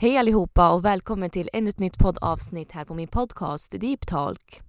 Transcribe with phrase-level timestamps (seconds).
[0.00, 4.60] Hej allihopa och välkommen till ännu ett nytt poddavsnitt här på min podcast Deep Talk.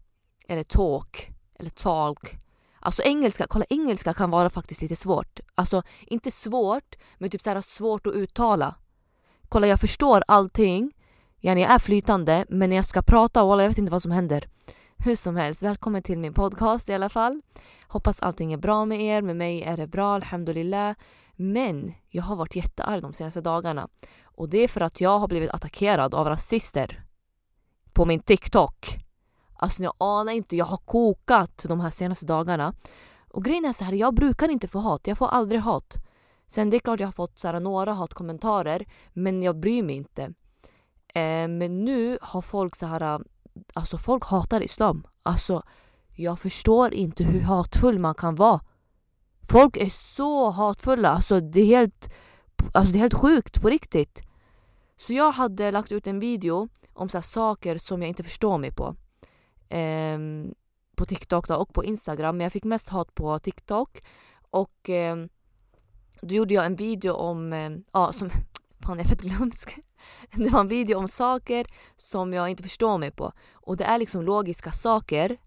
[0.48, 1.32] Eller Talk.
[1.60, 2.38] Eller Talk.
[2.80, 5.40] Alltså engelska, kolla engelska kan vara faktiskt lite svårt.
[5.56, 8.76] Alltså inte svårt, men typ så svårt att uttala.
[9.50, 10.92] Kolla jag förstår allting.
[11.40, 14.46] Jag är flytande, men när jag ska prata, och jag vet inte vad som händer.
[14.98, 17.42] Hur som helst, välkommen till min podcast i alla fall.
[17.88, 19.22] Hoppas allting är bra med er.
[19.22, 20.96] Med mig är det bra, alhamdulillah.
[21.36, 23.88] Men jag har varit jättearg de senaste dagarna.
[24.36, 27.04] Och det är för att jag har blivit attackerad av rasister.
[27.94, 28.98] På min TikTok.
[29.54, 32.74] Alltså jag anar inte, jag har kokat de här senaste dagarna.
[33.30, 35.08] Och grejen är så här, jag brukar inte få hat.
[35.08, 35.98] Jag får aldrig hat.
[36.48, 39.96] Sen det är klart jag har fått så här, några hatkommentarer, men jag bryr mig
[39.96, 40.24] inte.
[41.08, 43.22] Eh, men nu har folk så här,
[43.74, 45.08] alltså folk hatar islam.
[45.24, 45.64] Alltså
[46.16, 48.62] jag förstår inte hur hatfull man kan vara.
[49.50, 52.10] Folk är så hatfulla, alltså det är helt,
[52.74, 54.22] alltså det är helt sjukt på riktigt.
[55.02, 58.72] Så jag hade lagt ut en video om så saker som jag inte förstår mig
[58.72, 58.96] på.
[59.76, 60.20] Eh,
[60.96, 64.04] på TikTok då, och på Instagram, men jag fick mest hat på TikTok.
[64.50, 65.16] Och eh,
[66.22, 68.30] då gjorde jag en video om, eh, ja som,
[68.84, 69.76] fan jag är fett glömsk.
[70.32, 71.66] Det var en video om saker
[71.96, 73.34] som jag inte förstår mig på.
[73.54, 75.38] Och det är liksom logiska saker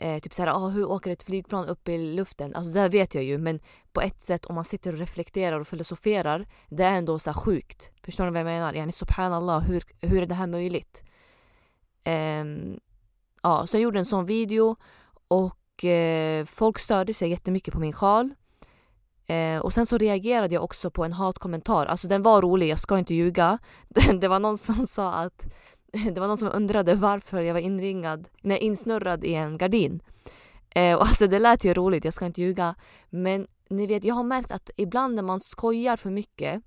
[0.00, 2.54] Eh, typ såhär, ah, hur åker ett flygplan upp i luften?
[2.54, 3.60] Alltså det vet jag ju men
[3.98, 7.90] på ett sätt om man sitter och reflekterar och filosoferar det är ändå så sjukt.
[8.04, 8.74] Förstår ni vad jag menar?
[8.74, 11.02] Yani subhanallah, hur, hur är det här möjligt?
[12.42, 12.80] Um,
[13.42, 14.76] ja, så jag gjorde en sån video
[15.28, 18.34] och eh, folk störde sig jättemycket på min sjal.
[19.26, 21.86] Eh, och sen så reagerade jag också på en hatkommentar.
[21.86, 23.58] Alltså den var rolig, jag ska inte ljuga.
[24.20, 25.46] det var någon som sa att
[26.12, 30.00] det var någon som undrade varför jag var inringad, nej, insnurrad i en gardin.
[30.74, 32.74] Eh, och alltså det lät ju roligt, jag ska inte ljuga.
[33.10, 36.62] Men ni vet, jag har märkt att ibland när man skojar för mycket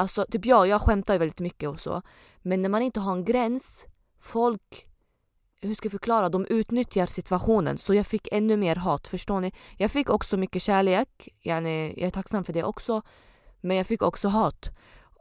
[0.00, 2.02] Alltså typ jag, jag skämtar ju väldigt mycket och så.
[2.42, 3.86] Men när man inte har en gräns,
[4.20, 4.86] folk,
[5.60, 7.78] hur ska jag förklara, de utnyttjar situationen.
[7.78, 9.52] Så jag fick ännu mer hat, förstår ni?
[9.76, 13.02] Jag fick också mycket kärlek, jag är tacksam för det också.
[13.60, 14.70] Men jag fick också hat.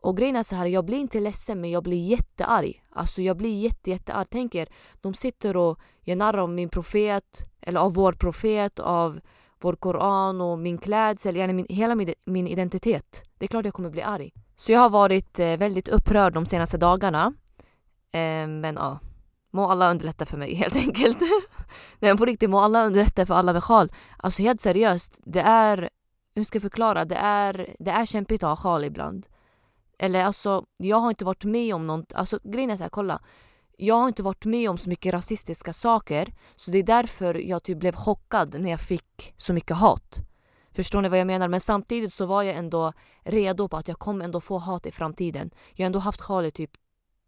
[0.01, 2.83] Och grejen är så här, jag blir inte ledsen men jag blir jättearg.
[2.89, 4.27] Alltså jag blir jätte, jättearg.
[4.29, 4.67] Tänk er,
[5.01, 9.19] de sitter och gör narr av min profet, eller av vår profet, av
[9.59, 13.23] vår koran och min klädsel, eller min, hela min, min identitet.
[13.37, 14.33] Det är klart jag kommer bli arg.
[14.55, 17.33] Så jag har varit eh, väldigt upprörd de senaste dagarna.
[18.11, 18.99] Eh, men ja,
[19.51, 21.21] må alla underlätta för mig helt enkelt.
[21.99, 23.91] Nej men på riktigt, må alla underlätta för alla med sjal.
[24.17, 25.89] Alltså helt seriöst, det är,
[26.35, 29.25] hur ska jag förklara, det är, det är kämpigt att ha sjal ibland.
[29.99, 33.19] Eller alltså, jag har inte varit med om något, alltså grejen är så här, kolla.
[33.79, 37.63] Jag har inte varit med om så mycket rasistiska saker så det är därför jag
[37.63, 40.19] typ blev chockad när jag fick så mycket hat.
[40.71, 41.47] Förstår ni vad jag menar?
[41.47, 42.93] Men samtidigt så var jag ändå
[43.23, 45.51] redo på att jag kommer ändå få hat i framtiden.
[45.73, 46.71] Jag har ändå haft hat i typ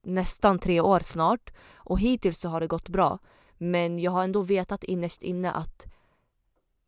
[0.03, 3.19] nästan tre år snart och hittills så har det gått bra.
[3.57, 5.85] Men jag har ändå vetat innerst inne att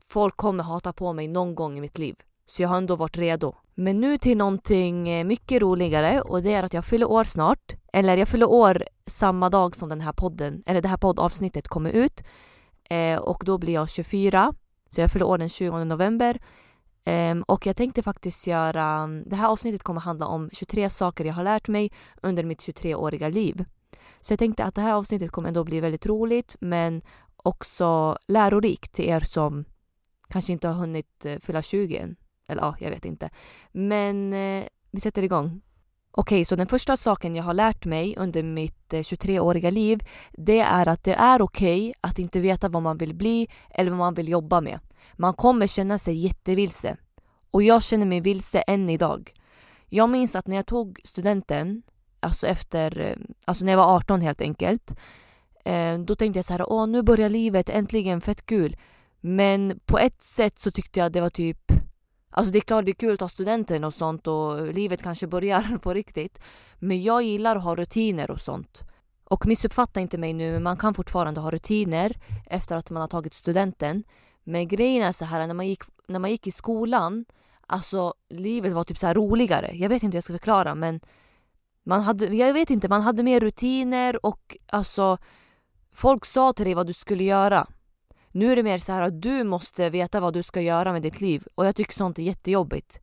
[0.05, 2.16] folk kommer hata på mig någon gång i mitt liv.
[2.51, 3.56] Så jag har ändå varit redo.
[3.75, 7.73] Men nu till någonting eh, mycket roligare och det är att jag fyller år snart.
[7.94, 11.90] Eller jag fyller år samma dag som den här podden, eller det här poddavsnittet kommer
[11.90, 12.23] ut.
[12.90, 14.53] Eh, och då blir jag 24.
[14.90, 16.40] Så jag fyller år den 20 november.
[17.06, 21.34] Eh, och jag tänkte faktiskt göra, det här avsnittet kommer handla om 23 saker jag
[21.34, 21.91] har lärt mig
[22.22, 23.66] under mitt 23-åriga liv.
[24.22, 27.01] Så jag tänkte att det här avsnittet kommer ändå bli väldigt roligt men
[27.38, 29.66] också lärorikt till er som
[30.29, 32.16] kanske inte har hunnit eh, fylla 20 än.
[32.51, 33.29] Eller ja, jag vet inte.
[33.72, 35.62] Men eh, vi sätter igång.
[36.13, 40.03] Okej, okay, så den första saken jag har lärt mig under mitt eh, 23-åriga liv
[40.31, 43.91] det är att det är okej okay att inte veta vad man vill bli eller
[43.91, 44.79] vad man vill jobba med.
[45.13, 46.97] Man kommer känna sig jättevilse.
[47.51, 49.34] Och jag känner mig vilse än idag.
[49.90, 51.84] Jag minns att när jag tog studenten,
[52.20, 53.16] alltså efter, eh,
[53.46, 54.91] alltså när jag var 18 helt enkelt,
[55.66, 58.78] eh, då tänkte jag så här, åh nu börjar livet, äntligen fett kul.
[59.22, 61.71] Men på ett sätt så tyckte jag det var typ
[62.31, 65.28] Alltså det är klart det är kul att ta studenten och sånt och livet kanske
[65.28, 66.39] börjar på riktigt.
[66.79, 68.81] Men jag gillar att ha rutiner och sånt.
[69.23, 73.07] Och missuppfatta inte mig nu, men man kan fortfarande ha rutiner efter att man har
[73.07, 74.03] tagit studenten.
[74.43, 77.25] Men grejen är så här, när man gick, när man gick i skolan,
[77.67, 79.72] alltså livet var typ så roligare.
[79.73, 80.99] Jag vet inte hur jag ska förklara men
[81.83, 85.17] man hade, jag vet inte, man hade mer rutiner och alltså
[85.93, 87.67] folk sa till dig vad du skulle göra.
[88.31, 91.01] Nu är det mer så här att du måste veta vad du ska göra med
[91.01, 92.99] ditt liv och jag tycker sånt är jättejobbigt.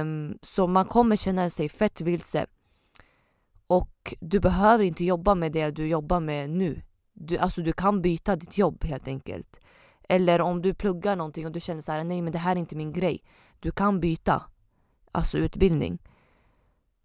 [0.00, 2.46] Um, så man kommer känna sig fett vilse.
[3.66, 6.82] Och du behöver inte jobba med det du jobbar med nu.
[7.12, 9.60] Du, alltså du kan byta ditt jobb helt enkelt.
[10.08, 12.60] Eller om du pluggar någonting och du känner så här, nej men det här är
[12.60, 13.22] inte min grej.
[13.60, 14.42] Du kan byta.
[15.12, 15.98] Alltså utbildning.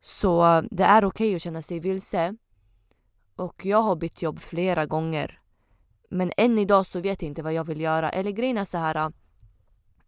[0.01, 2.35] Så eh, det är okej okay att känna sig vilse.
[3.35, 5.39] Och jag har bytt jobb flera gånger.
[6.09, 8.09] Men än idag så vet jag inte vad jag vill göra.
[8.09, 8.95] Eller grejen är så här.
[8.95, 9.09] Äh,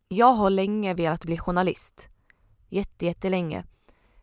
[0.08, 2.10] jag har länge velat bli journalist.
[2.70, 3.64] Jätte, jättelänge.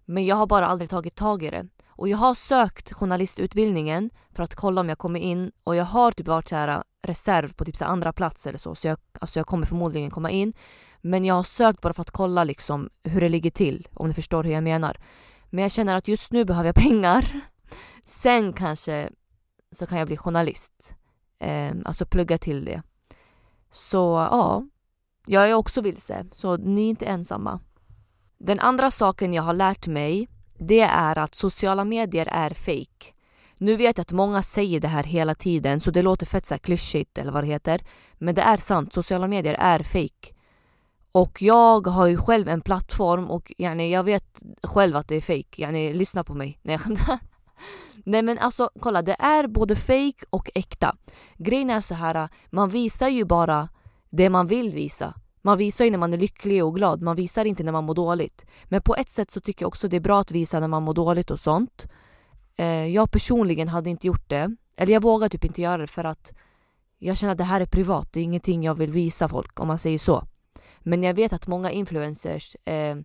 [0.05, 1.69] Men jag har bara aldrig tagit tag i det.
[1.89, 6.13] Och jag har sökt journalistutbildningen för att kolla om jag kommer in och jag har
[6.13, 8.75] typ varit så här äh, reserv på typ så andra plats eller så.
[8.75, 10.53] Så jag, alltså jag kommer förmodligen komma in.
[11.01, 14.15] Men jag har sökt bara för att kolla liksom hur det ligger till, om ni
[14.15, 14.97] förstår hur jag menar.
[15.51, 17.41] Men jag känner att just nu behöver jag pengar.
[18.05, 19.11] Sen kanske
[19.73, 20.98] så kan jag bli journalist.
[21.41, 22.83] Eh, alltså plugga till det.
[23.71, 24.65] Så ja,
[25.27, 27.61] jag är också vilse, så ni är inte ensamma.
[28.39, 33.13] Den andra saken jag har lärt mig, det är att sociala medier är fake.
[33.59, 36.59] Nu vet jag att många säger det här hela tiden så det låter fett så
[36.59, 37.81] klyschigt eller vad det heter.
[38.15, 40.35] Men det är sant, sociala medier är fake.
[41.13, 45.21] Och jag har ju själv en plattform och yani, jag vet själv att det är
[45.21, 45.63] fake.
[45.63, 46.59] Yani, lyssna på mig.
[46.63, 46.79] Nej,
[48.09, 50.97] Nej men alltså kolla, det är både fake och äkta.
[51.37, 53.69] Grejen är så här, äh, man visar ju bara
[54.11, 55.15] det man vill visa.
[55.43, 57.95] Man visar ju när man är lycklig och glad, man visar inte när man mår
[57.95, 58.45] dåligt.
[58.65, 60.83] Men på ett sätt så tycker jag också det är bra att visa när man
[60.83, 61.87] mår dåligt och sånt.
[62.57, 64.57] Eh, jag personligen hade inte gjort det.
[64.77, 66.33] Eller jag vågar typ inte göra det för att
[66.99, 69.69] jag känner att det här är privat, det är ingenting jag vill visa folk om
[69.69, 70.25] man säger så.
[70.79, 72.97] Men jag vet att många influencers eh,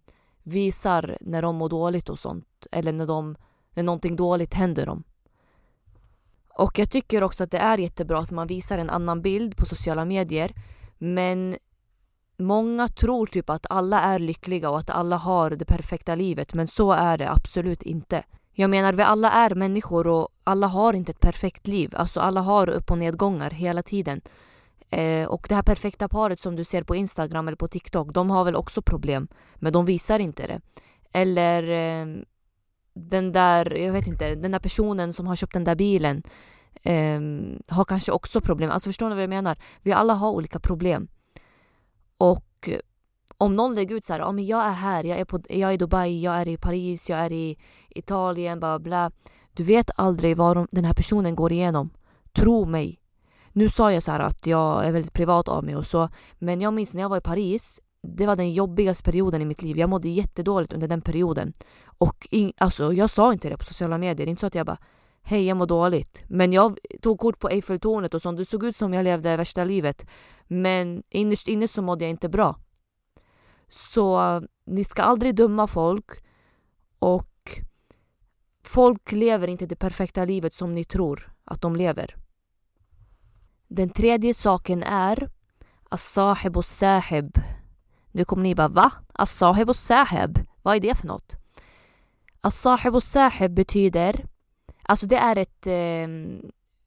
[0.44, 2.68] visar när de mår dåligt och sånt.
[2.72, 3.36] Eller när, de,
[3.74, 5.04] när någonting dåligt händer dem.
[6.54, 9.66] Och jag tycker också att det är jättebra att man visar en annan bild på
[9.66, 10.54] sociala medier.
[10.98, 11.58] Men
[12.38, 16.54] många tror typ att alla är lyckliga och att alla har det perfekta livet.
[16.54, 18.24] Men så är det absolut inte.
[18.56, 21.94] Jag menar, vi alla är människor och alla har inte ett perfekt liv.
[21.96, 24.22] Alltså alla har upp och nedgångar hela tiden.
[24.90, 28.30] Eh, och det här perfekta paret som du ser på Instagram eller på TikTok, de
[28.30, 29.28] har väl också problem.
[29.56, 30.62] Men de visar inte det.
[31.14, 32.06] Eller eh,
[32.94, 36.24] den där, jag vet inte, den där personen som har köpt den där bilen
[36.82, 37.22] eh,
[37.76, 38.72] har kanske också problem.
[38.72, 39.58] Alltså förstår ni vad jag menar?
[39.82, 41.08] Vi alla har olika problem.
[42.18, 42.70] Och
[43.38, 45.70] om någon lägger ut så här, ja men jag är här, jag är, på, jag
[45.70, 47.58] är i Dubai, jag är i Paris, jag är i
[47.90, 49.12] Italien, bla bla.
[49.54, 51.90] Du vet aldrig vad de, den här personen går igenom.
[52.32, 53.00] Tro mig.
[53.52, 56.10] Nu sa jag så att jag är väldigt privat av mig och så,
[56.40, 59.62] men jag minns när jag var i Paris, det var den jobbigaste perioden i mitt
[59.62, 59.78] liv.
[59.78, 61.54] Jag mådde jättedåligt under den perioden.
[61.86, 64.26] Och in, alltså, jag sa inte det på sociala medier.
[64.26, 64.78] Det är inte så att jag bara
[65.26, 66.24] Hej, jag mår dåligt.
[66.28, 68.38] Men jag tog kort på Eiffeltornet och sånt.
[68.38, 70.06] Det såg ut som jag levde värsta livet.
[70.48, 72.56] Men innerst inne så mådde jag inte bra.
[73.70, 76.06] Så ni ska aldrig döma folk.
[77.00, 77.60] Och
[78.64, 82.16] folk lever inte det perfekta livet som ni tror att de lever.
[83.68, 85.30] Den tredje saken är
[85.90, 87.38] As-sahib och sahib.
[88.14, 88.92] Nu kommer ni bara va?
[89.14, 90.40] As-sahib och sahib?
[90.62, 91.36] Vad är det för något?
[92.42, 94.26] As-sahib och sahib betyder
[94.84, 96.08] Alltså det är ett eh,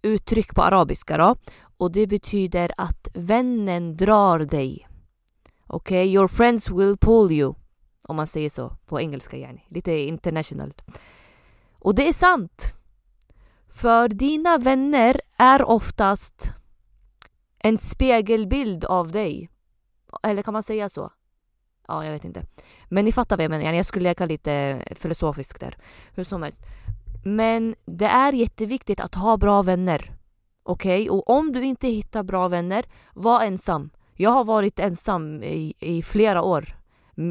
[0.02, 1.36] uttryck på arabiska då.
[1.76, 4.88] Och det betyder att vännen drar dig.
[5.66, 6.14] Okej, okay?
[6.14, 7.54] your friends will pull you.
[8.02, 9.64] Om man säger så på engelska yani.
[9.68, 10.74] Lite international.
[11.72, 12.74] Och det är sant.
[13.68, 16.52] För dina vänner är oftast
[17.58, 19.50] en spegelbild av dig.
[20.22, 21.12] Eller kan man säga så?
[21.88, 22.42] Ja, jag vet inte.
[22.88, 23.72] Men ni fattar vad jag menar.
[23.72, 25.76] Jag skulle leka lite filosofiskt där.
[26.14, 26.62] Hur som helst.
[27.24, 30.12] Men det är jätteviktigt att ha bra vänner.
[30.62, 31.02] Okej?
[31.02, 31.08] Okay?
[31.08, 33.90] Och om du inte hittar bra vänner, var ensam.
[34.14, 36.76] Jag har varit ensam i, i flera år.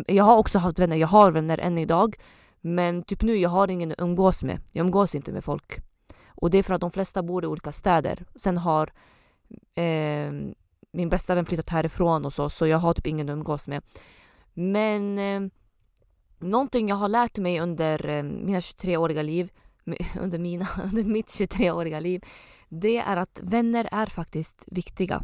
[0.07, 2.15] Jag har också haft vänner, jag har vänner än idag.
[2.61, 4.59] Men typ nu, jag har ingen att umgås med.
[4.71, 5.77] Jag umgås inte med folk.
[6.27, 8.25] Och det är för att de flesta bor i olika städer.
[8.35, 8.91] Sen har
[9.75, 10.31] eh,
[10.91, 13.83] min bästa vän flyttat härifrån och så, så jag har typ ingen att umgås med.
[14.57, 15.41] Men eh,
[16.39, 19.51] någonting jag har lärt mig under eh, mina 23-åriga liv,
[20.19, 22.23] under, mina, under mitt 23-åriga liv,
[22.69, 25.23] det är att vänner är faktiskt viktiga.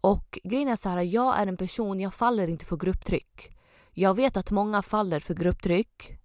[0.00, 3.56] Och grejen är så här, jag är en person, jag faller inte för grupptryck.
[3.92, 6.18] Jag vet att många faller för grupptryck.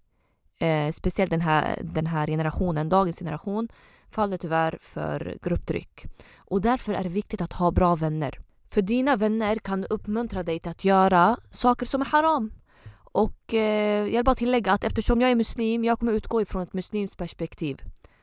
[0.60, 3.68] Eh, speciellt den här, den här generationen, dagens generation,
[4.10, 6.04] faller tyvärr för grupptryck.
[6.36, 8.38] Och därför är det viktigt att ha bra vänner.
[8.70, 12.52] För dina vänner kan uppmuntra dig till att göra saker som är haram.
[13.12, 16.62] Och eh, jag vill bara tillägga att eftersom jag är muslim, jag kommer utgå ifrån
[16.62, 17.82] ett muslimskt perspektiv.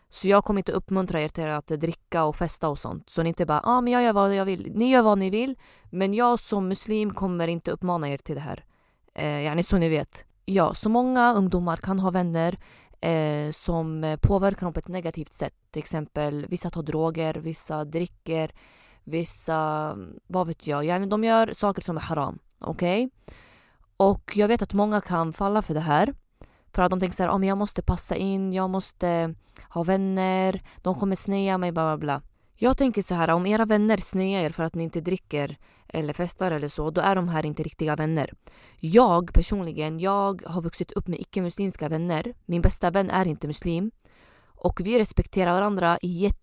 [0.09, 3.09] Så jag kommer inte uppmuntra er till att dricka och festa och sånt.
[3.09, 4.71] Så ni inte bara, ja ah, men jag gör vad jag vill.
[4.75, 5.55] Ni gör vad ni vill.
[5.89, 8.65] Men jag som muslim kommer inte uppmana er till det här.
[9.13, 10.25] Eh, yani så ni vet.
[10.45, 12.57] Ja, så många ungdomar kan ha vänner
[13.01, 15.53] eh, som påverkar dem på ett negativt sätt.
[15.71, 18.51] Till exempel vissa tar droger, vissa dricker,
[19.05, 19.97] vissa,
[20.27, 22.39] vad vet jag, yani de gör saker som är haram.
[22.59, 23.05] Okej?
[23.05, 23.35] Okay?
[23.97, 26.13] Och jag vet att många kan falla för det här.
[26.73, 29.35] För att de tänker så här, ah, men jag måste passa in, jag måste
[29.69, 32.21] ha vänner, de kommer snea mig, bla bla bla.
[32.57, 35.57] Jag tänker så här, om era vänner snear er för att ni inte dricker
[35.87, 38.33] eller festar eller så, då är de här inte riktiga vänner.
[38.79, 42.33] Jag personligen, jag har vuxit upp med icke-muslimska vänner.
[42.45, 43.91] Min bästa vän är inte muslim.
[44.65, 45.99] Och vi respekterar varandra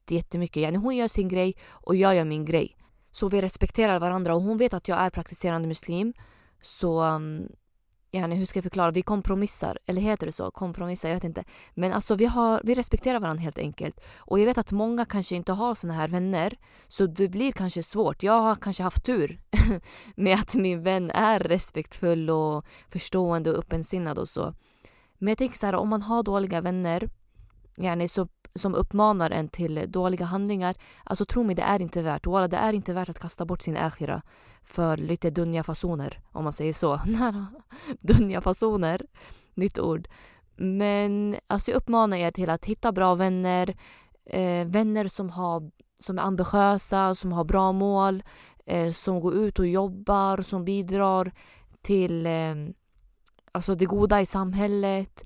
[0.08, 0.62] jättemycket.
[0.62, 2.76] Yani hon gör sin grej och jag gör min grej.
[3.10, 6.12] Så vi respekterar varandra och hon vet att jag är praktiserande muslim.
[6.62, 7.48] Så um,
[8.12, 8.90] yani, hur ska jag förklara?
[8.90, 9.78] Vi kompromissar.
[9.86, 10.50] Eller heter det så?
[10.50, 11.08] Kompromissar?
[11.08, 11.44] Jag vet inte.
[11.74, 14.00] Men alltså vi, har, vi respekterar varandra helt enkelt.
[14.16, 16.58] Och jag vet att många kanske inte har såna här vänner.
[16.88, 18.22] Så det blir kanske svårt.
[18.22, 19.40] Jag har kanske haft tur
[20.16, 24.54] med att min vän är respektfull och förstående och öppensinnad och så.
[25.18, 27.08] Men jag tänker så här, om man har dåliga vänner
[27.76, 30.74] yani, så, som uppmanar en till dåliga handlingar.
[31.04, 32.26] Alltså tro mig, det är inte värt.
[32.26, 34.22] Walla, det är inte värt att kasta bort sin akhira
[34.62, 37.00] för lite dunja-fasoner, om man säger så.
[38.00, 39.02] dunja-fasoner,
[39.54, 40.08] nytt ord.
[40.56, 43.76] Men alltså, jag uppmanar er till att hitta bra vänner,
[44.26, 48.22] eh, vänner som, har, som är ambitiösa, som har bra mål,
[48.66, 51.32] eh, som går ut och jobbar, som bidrar
[51.82, 52.54] till eh,
[53.52, 55.24] alltså det goda i samhället.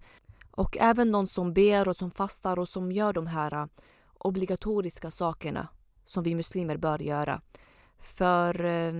[0.56, 3.66] Och även någon som ber och som fastar och som gör de här äh,
[4.18, 5.68] obligatoriska sakerna
[6.06, 7.40] som vi muslimer bör göra.
[7.98, 8.92] För eh,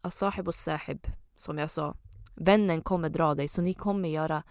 [0.00, 1.06] asahib och sahib,
[1.36, 1.94] som jag sa,
[2.34, 4.42] vännen kommer dra dig så ni kommer göra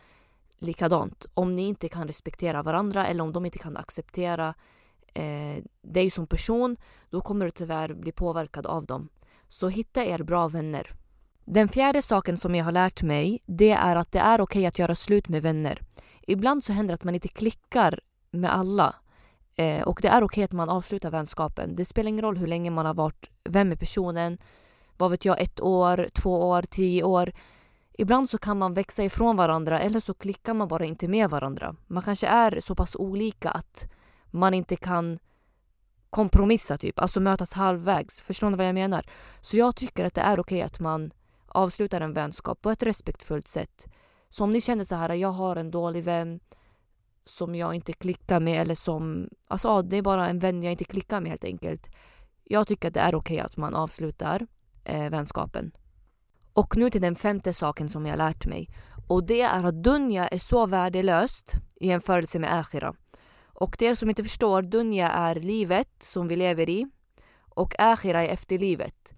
[0.57, 1.25] likadant.
[1.33, 4.53] Om ni inte kan respektera varandra eller om de inte kan acceptera
[5.13, 6.77] eh, dig som person,
[7.09, 9.09] då kommer du tyvärr bli påverkad av dem.
[9.47, 10.91] Så hitta er bra vänner.
[11.45, 14.65] Den fjärde saken som jag har lärt mig, det är att det är okej okay
[14.65, 15.81] att göra slut med vänner.
[16.21, 17.99] Ibland så händer det att man inte klickar
[18.31, 18.95] med alla.
[19.55, 21.75] Eh, och det är okej okay att man avslutar vänskapen.
[21.75, 24.37] Det spelar ingen roll hur länge man har varit vän med personen.
[24.97, 27.31] Vad vet jag, ett år, två år, tio år.
[27.97, 31.75] Ibland så kan man växa ifrån varandra eller så klickar man bara inte med varandra.
[31.87, 33.91] Man kanske är så pass olika att
[34.31, 35.19] man inte kan
[36.09, 38.21] kompromissa typ, alltså mötas halvvägs.
[38.21, 39.05] Förstår ni vad jag menar?
[39.41, 41.11] Så jag tycker att det är okej okay att man
[41.53, 43.87] avslutar en vänskap på ett respektfullt sätt.
[44.29, 46.39] Så om ni känner så här, jag har en dålig vän
[47.25, 50.83] som jag inte klickar med eller som, alltså det är bara en vän jag inte
[50.83, 51.89] klickar med helt enkelt.
[52.43, 54.47] Jag tycker att det är okej okay att man avslutar
[54.83, 55.71] eh, vänskapen.
[56.53, 58.69] Och nu till den femte saken som jag lärt mig.
[59.07, 62.93] Och det är att dunja är så värdelöst i jämförelse med akhira.
[63.45, 66.87] Och det som inte förstår, dunja är livet som vi lever i
[67.49, 69.13] och akhira är efterlivet.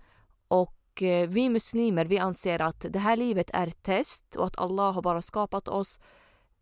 [0.96, 4.58] Och eh, vi muslimer vi anser att det här livet är ett test och att
[4.58, 6.00] Allah har bara skapat oss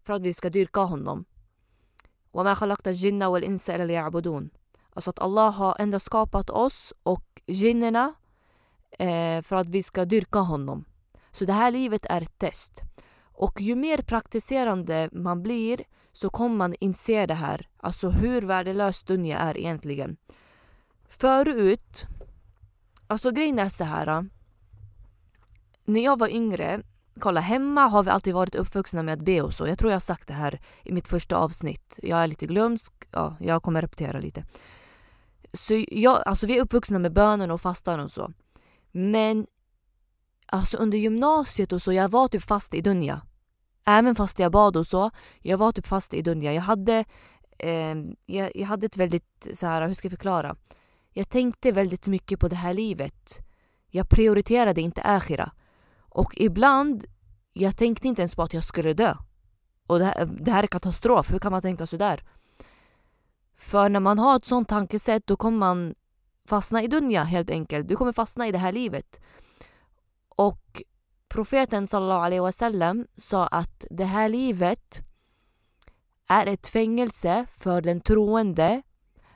[0.03, 1.25] för att vi ska dyrka honom.
[4.93, 8.13] Alltså att Allah har ändå skapat oss och jinnerna
[8.91, 10.85] eh, för att vi ska dyrka honom.
[11.31, 12.81] Så det här livet är ett test.
[13.21, 17.69] Och ju mer praktiserande man blir så kommer man inse det här.
[17.77, 20.17] Alltså hur värdelös dunja är egentligen.
[21.09, 22.07] Förut
[23.13, 24.29] Alltså grejen är så här.
[25.85, 26.81] När jag var yngre,
[27.19, 29.67] kolla hemma har vi alltid varit uppvuxna med att be och så.
[29.67, 31.99] Jag tror jag har sagt det här i mitt första avsnitt.
[32.03, 34.45] Jag är lite glömsk, ja, jag kommer repetera lite.
[35.53, 38.31] Så jag, alltså vi är uppvuxna med bönen och fastan och så.
[38.91, 39.47] Men
[40.45, 43.21] alltså under gymnasiet och så, jag var typ fast i dunja.
[43.85, 46.53] Även fast jag bad och så, jag var typ fast i dunja.
[46.53, 47.05] Jag hade,
[47.59, 50.55] eh, jag, jag hade ett väldigt, så här, hur ska jag förklara?
[51.13, 53.39] Jag tänkte väldigt mycket på det här livet.
[53.89, 55.51] Jag prioriterade inte akhira.
[55.99, 57.05] Och ibland,
[57.53, 59.15] jag tänkte inte ens på att jag skulle dö.
[59.87, 62.23] Och det här, det här är katastrof, hur kan man tänka sådär?
[63.57, 65.95] För när man har ett sånt tankesätt då kommer man
[66.47, 67.87] fastna i dunja helt enkelt.
[67.87, 69.21] Du kommer fastna i det här livet.
[70.35, 70.81] Och
[71.29, 75.01] profeten sallallahu alaihi wasallam sa att det här livet
[76.29, 78.81] är ett fängelse för den troende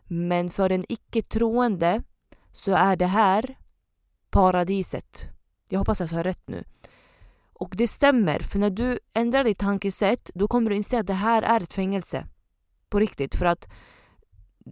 [0.08, 2.04] men för en icke-troende
[2.52, 3.58] så är det här
[4.30, 5.30] paradiset.
[5.70, 6.64] Jag hoppas jag sa rätt nu.
[7.54, 11.14] Och det stämmer, för när du ändrar ditt tankesätt då kommer du inse att det
[11.14, 12.28] här är ett fängelse.
[12.90, 13.68] På riktigt, för att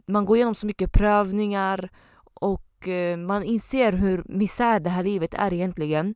[0.08, 1.90] man går igenom så mycket prövningar
[2.24, 6.16] och eh, man inser hur misär det här livet är egentligen.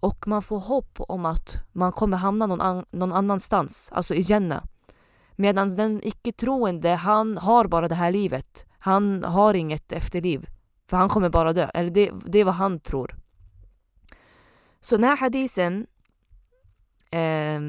[0.00, 4.20] Och man får hopp om att man kommer hamna någon, an någon annanstans, alltså i
[4.20, 4.64] Jannah.
[5.36, 8.66] Medan den icke-troende, han har bara det här livet.
[8.78, 10.46] Han har inget efterliv.
[10.86, 11.70] För han kommer bara dö.
[11.74, 13.14] Eller det, det är vad han tror.
[14.80, 15.86] Så den här hadisen
[17.10, 17.60] eh,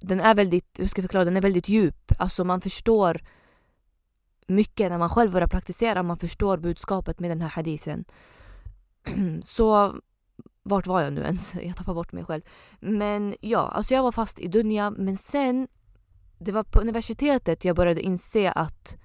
[0.00, 2.12] den är väldigt, hur ska jag förklara, den är väldigt djup.
[2.18, 3.20] Alltså man förstår
[4.46, 6.02] mycket när man själv börjar praktisera.
[6.02, 8.04] Man förstår budskapet med den här hadisen.
[9.44, 9.94] Så
[10.62, 11.54] vart var jag nu ens?
[11.62, 12.42] Jag tappar bort mig själv.
[12.80, 15.68] Men ja, alltså jag var fast i Dunja men sen
[16.38, 18.96] det var på universitetet jag började inse att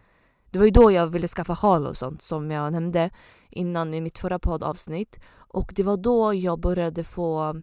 [0.52, 3.10] det var ju då jag ville skaffa sjal och sånt som jag nämnde
[3.50, 5.20] innan i mitt förra poddavsnitt.
[5.36, 7.62] Och det var då jag började få...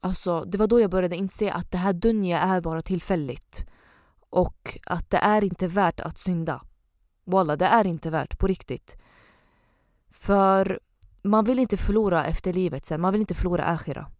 [0.00, 3.66] Alltså, det var då jag började inse att det här dunja är bara tillfälligt.
[4.30, 6.62] Och att det är inte värt att synda.
[7.24, 8.96] Walla, det är inte värt på riktigt.
[10.10, 10.80] För
[11.22, 14.10] man vill inte förlora efter livet sen, man vill inte förlora akhira.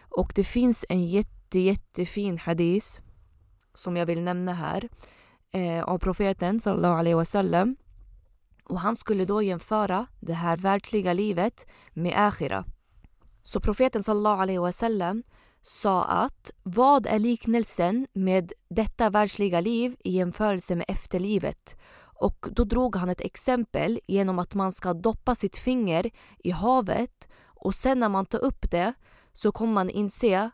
[0.00, 3.00] Och det finns en jätte, jättefin hadis
[3.74, 4.88] som jag vill nämna här
[5.52, 7.76] eh, av profeten sallallahu alaihi wasallam.
[8.64, 12.64] Och han skulle då jämföra det här världsliga livet med akhira.
[13.42, 15.22] Så profeten sallallahu alaihi wasallam
[15.62, 21.76] sa att vad är liknelsen med detta världsliga liv i jämförelse med efterlivet?
[22.20, 27.28] Och då drog han ett exempel genom att man ska doppa sitt finger i havet
[27.44, 28.92] och sen när man tar upp det
[29.32, 30.50] så kommer man inse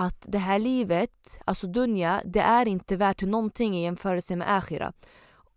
[0.00, 4.92] att det här livet, alltså dunja, det är inte värt någonting i jämförelse med akhira.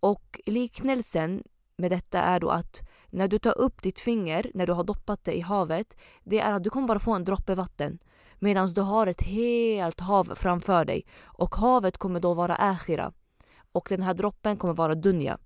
[0.00, 1.42] Och liknelsen
[1.76, 5.24] med detta är då att när du tar upp ditt finger, när du har doppat
[5.24, 7.98] det i havet, det är att du kommer bara få en droppe vatten.
[8.38, 11.06] Medan du har ett helt hav framför dig.
[11.22, 13.12] Och havet kommer då vara akhira.
[13.72, 15.38] Och den här droppen kommer vara dunja.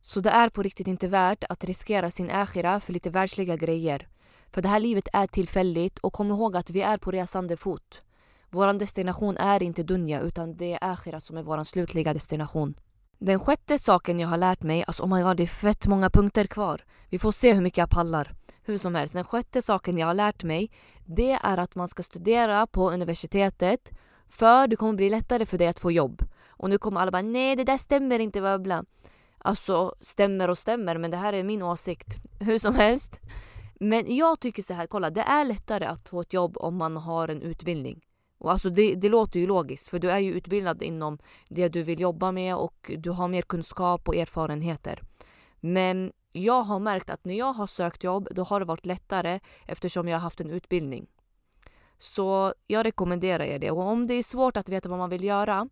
[0.00, 4.08] Så det är på riktigt inte värt att riskera sin akhira för lite världsliga grejer.
[4.50, 8.02] För det här livet är tillfälligt och kom ihåg att vi är på resande fot.
[8.50, 12.74] Vår destination är inte dunja utan det är akhira som är vår slutliga destination.
[13.18, 16.10] Den sjätte saken jag har lärt mig, alltså oh my god det är fett många
[16.10, 16.84] punkter kvar.
[17.08, 18.34] Vi får se hur mycket jag pallar.
[18.62, 20.70] Hur som helst, den sjätte saken jag har lärt mig
[21.06, 23.90] det är att man ska studera på universitetet
[24.28, 26.22] för det kommer bli lättare för dig att få jobb.
[26.48, 28.84] Och nu kommer alla bara nej det där stämmer inte bla bla.
[29.38, 32.16] Alltså stämmer och stämmer men det här är min åsikt.
[32.40, 33.20] Hur som helst.
[33.80, 36.96] Men jag tycker så här, kolla det är lättare att få ett jobb om man
[36.96, 38.00] har en utbildning.
[38.38, 41.82] Och alltså det, det låter ju logiskt för du är ju utbildad inom det du
[41.82, 45.02] vill jobba med och du har mer kunskap och erfarenheter.
[45.60, 49.40] Men jag har märkt att när jag har sökt jobb då har det varit lättare
[49.66, 51.06] eftersom jag har haft en utbildning.
[51.98, 53.70] Så jag rekommenderar er det.
[53.70, 55.68] Och om det är svårt att veta vad man vill göra,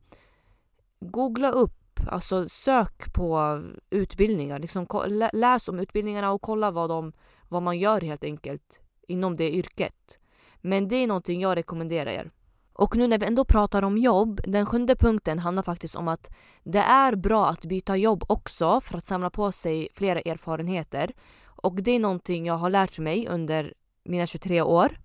[1.00, 4.58] googla upp, alltså sök på utbildningar.
[4.58, 4.86] Liksom,
[5.32, 7.12] läs om utbildningarna och kolla vad, de,
[7.48, 10.18] vad man gör helt enkelt inom det yrket.
[10.60, 12.30] Men det är någonting jag rekommenderar er.
[12.78, 16.30] Och nu när vi ändå pratar om jobb, den sjunde punkten handlar faktiskt om att
[16.62, 21.12] det är bra att byta jobb också för att samla på sig flera erfarenheter.
[21.44, 25.00] Och det är någonting jag har lärt mig under mina 23 år.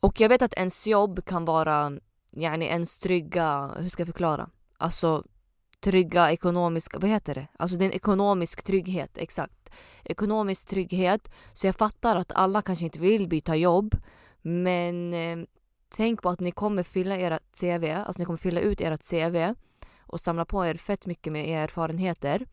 [0.00, 1.92] Och jag vet att ens jobb kan vara
[2.32, 4.50] yani ens trygga, hur ska jag förklara?
[4.78, 5.24] Alltså
[5.80, 7.46] trygga ekonomiska, vad heter det?
[7.56, 9.70] Alltså det är en ekonomisk trygghet, exakt.
[10.04, 11.30] Ekonomisk trygghet.
[11.52, 13.96] Så jag fattar att alla kanske inte vill byta jobb.
[14.42, 15.46] Men eh,
[15.92, 19.54] tänk på att ni kommer fylla era CV, alltså ni kommer fylla ut ert CV
[20.00, 22.46] och samla på er fett mycket med erfarenheter.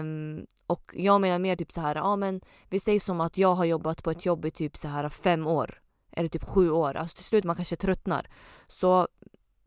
[0.00, 3.54] Um, och jag menar mer typ så här, ja men vi säger som att jag
[3.54, 5.80] har jobbat på ett jobb i typ så här fem år.
[6.12, 6.96] Eller typ sju år.
[6.96, 8.28] Alltså till slut man kanske tröttnar.
[8.66, 9.08] Så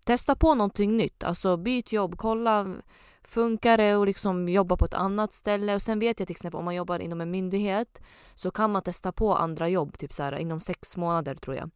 [0.05, 1.23] testa på någonting nytt.
[1.23, 2.75] Alltså byt jobb, kolla
[3.23, 5.75] funkar det och liksom jobba på ett annat ställe.
[5.75, 8.01] Och sen vet jag till exempel om man jobbar inom en myndighet
[8.35, 11.69] så kan man testa på andra jobb typ så här, inom sex månader tror jag.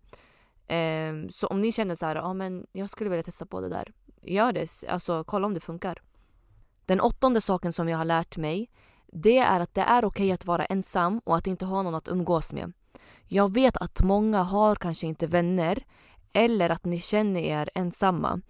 [0.69, 3.69] Um, så om ni känner så här, ja men jag skulle vilja testa på det
[3.69, 3.93] där.
[4.21, 6.01] Gör det, alltså kolla om det funkar.
[6.85, 8.69] Den åttonde saken som jag har lärt mig
[9.13, 11.95] det är att det är okej okay att vara ensam och att inte ha någon
[11.95, 12.73] att umgås med.
[13.27, 15.83] Jag vet att många har kanske inte vänner
[16.33, 18.41] eller att ni känner er ensamma.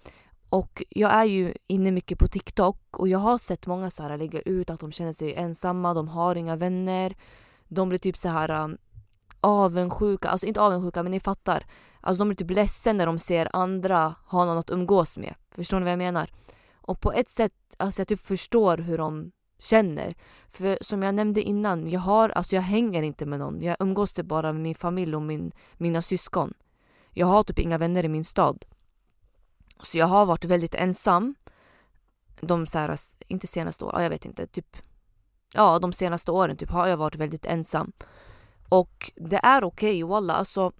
[0.49, 4.17] Och jag är ju inne mycket på TikTok och jag har sett många så här
[4.17, 7.15] lägga ut att de känner sig ensamma, de har inga vänner.
[7.67, 8.77] De blir typ så här um,
[9.41, 11.65] avundsjuka, alltså inte avundsjuka men ni fattar.
[12.07, 15.35] Alltså de blir typ ledsen när de ser andra ha någon att umgås med.
[15.51, 16.31] Förstår ni vad jag menar?
[16.73, 20.15] Och på ett sätt, alltså jag typ förstår hur de känner.
[20.47, 23.61] För som jag nämnde innan, jag har, alltså jag hänger inte med någon.
[23.61, 26.53] Jag umgås typ bara med min familj och min, mina syskon.
[27.11, 28.65] Jag har typ inga vänner i min stad.
[29.83, 31.35] Så jag har varit väldigt ensam.
[32.41, 32.95] De så här,
[33.27, 34.77] inte senaste åren, jag vet inte, typ
[35.53, 37.91] Ja, de senaste åren typ har jag varit väldigt ensam.
[38.69, 40.33] Och det är okej, okay, walla.
[40.33, 40.71] Alltså,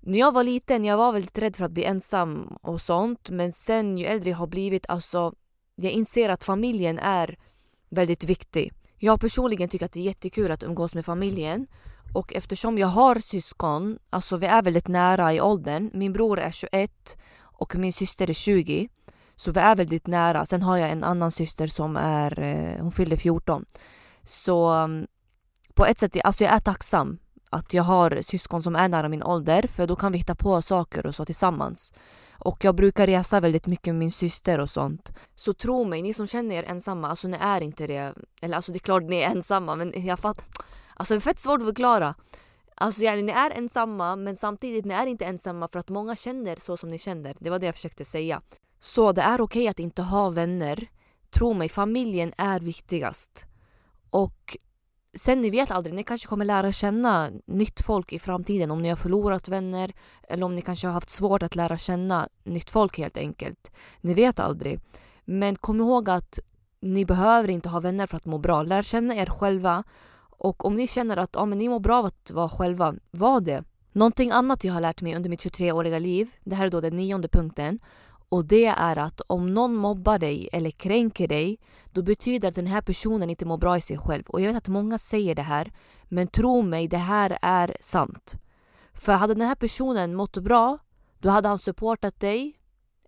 [0.00, 3.30] när jag var liten jag var väldigt rädd för att bli ensam och sånt.
[3.30, 5.32] Men sen ju äldre jag har blivit, alltså,
[5.74, 7.38] jag inser att familjen är
[7.88, 8.72] väldigt viktig.
[8.98, 11.66] Jag personligen tycker att det är jättekul att umgås med familjen.
[12.14, 15.90] Och eftersom jag har syskon, alltså vi är väldigt nära i åldern.
[15.94, 18.88] Min bror är 21 och min syster är 20.
[19.36, 20.46] Så vi är väldigt nära.
[20.46, 23.64] Sen har jag en annan syster som är, eh, hon fyller 14.
[24.24, 25.06] Så mm,
[25.74, 27.18] på ett sätt, alltså jag är tacksam
[27.50, 30.62] att jag har syskon som är nära min ålder för då kan vi hitta på
[30.62, 31.94] saker och så tillsammans.
[32.32, 35.12] Och jag brukar resa väldigt mycket med min syster och sånt.
[35.34, 38.14] Så tro mig, ni som känner er ensamma, alltså ni är inte det.
[38.40, 40.44] Eller alltså det är klart ni är ensamma men jag fattar.
[40.94, 42.14] Alltså det är fett svårt att förklara.
[42.74, 46.56] Alltså yani, ni är ensamma men samtidigt ni är inte ensamma för att många känner
[46.56, 47.36] så som ni känner.
[47.38, 48.42] Det var det jag försökte säga.
[48.80, 50.88] Så det är okej okay att inte ha vänner.
[51.30, 53.44] Tro mig, familjen är viktigast.
[54.10, 54.56] Och
[55.14, 58.88] sen ni vet aldrig, ni kanske kommer lära känna nytt folk i framtiden om ni
[58.88, 59.92] har förlorat vänner
[60.28, 63.70] eller om ni kanske har haft svårt att lära känna nytt folk helt enkelt.
[64.00, 64.80] Ni vet aldrig.
[65.24, 66.38] Men kom ihåg att
[66.80, 68.62] ni behöver inte ha vänner för att må bra.
[68.62, 69.84] Lär känna er själva
[70.40, 73.40] och om ni känner att ja, men ni mår bra av att vara själva, var
[73.40, 73.64] det.
[73.92, 76.96] Någonting annat jag har lärt mig under mitt 23-åriga liv, det här är då den
[76.96, 77.78] nionde punkten,
[78.30, 81.58] och det är att om någon mobbar dig eller kränker dig,
[81.92, 84.24] då betyder det att den här personen inte mår bra i sig själv.
[84.26, 85.72] Och jag vet att många säger det här,
[86.08, 88.34] men tro mig, det här är sant.
[88.94, 90.78] För hade den här personen mått bra,
[91.18, 92.58] då hade han supportat dig,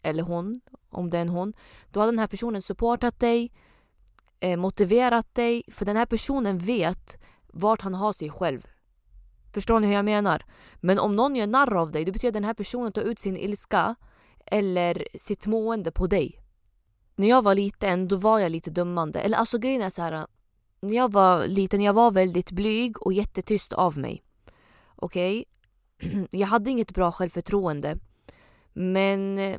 [0.03, 1.53] eller hon, om det är en hon.
[1.91, 3.53] Då hade den här personen supportat dig,
[4.41, 8.67] eh, motiverat dig, för den här personen vet vart han har sig själv.
[9.55, 10.45] Förstår ni hur jag menar?
[10.81, 13.21] Men om någon gör narr av dig, då betyder att den här personen tar ut
[13.21, 13.97] sin ilska
[14.47, 16.39] eller sitt mående på dig.
[17.17, 19.21] När jag var liten då var jag lite dömande.
[19.21, 20.27] Eller alltså grejen är så här.
[20.81, 24.23] När jag var liten jag var väldigt blyg och jättetyst av mig.
[24.97, 25.45] Okej?
[25.99, 26.27] Okay?
[26.41, 27.99] Jag hade inget bra självförtroende.
[28.73, 29.59] Men eh,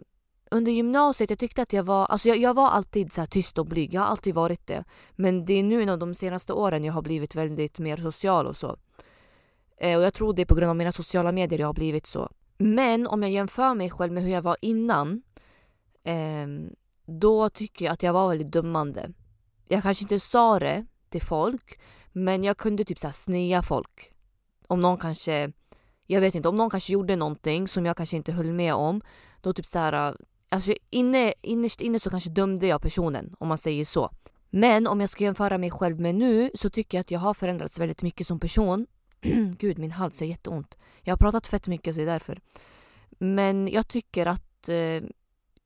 [0.51, 3.65] under gymnasiet jag tyckte att jag var, alltså jag, jag var alltid så tyst och
[3.65, 3.93] blyg.
[3.93, 4.83] Jag har alltid varit det.
[5.11, 8.57] Men det är nu inom de senaste åren jag har blivit väldigt mer social och
[8.57, 8.77] så.
[9.77, 12.07] Eh, och jag tror det är på grund av mina sociala medier jag har blivit
[12.07, 12.29] så.
[12.57, 15.21] Men om jag jämför mig själv med hur jag var innan
[16.03, 16.47] eh,
[17.05, 19.11] då tycker jag att jag var väldigt dömande.
[19.67, 21.79] Jag kanske inte sa det till folk
[22.11, 24.13] men jag kunde typ så snea folk.
[24.67, 25.51] Om någon kanske,
[26.07, 29.01] jag vet inte, om någon kanske gjorde någonting som jag kanske inte höll med om
[29.41, 30.17] då typ så här,
[30.49, 34.11] alltså inne, innerst inne så kanske dömde jag personen om man säger så.
[34.49, 37.33] Men om jag ska jämföra mig själv med nu så tycker jag att jag har
[37.33, 38.87] förändrats väldigt mycket som person
[39.57, 40.77] Gud, min hals är jätteont.
[41.01, 42.39] Jag har pratat fett mycket så det är därför.
[43.09, 45.03] Men jag tycker att eh,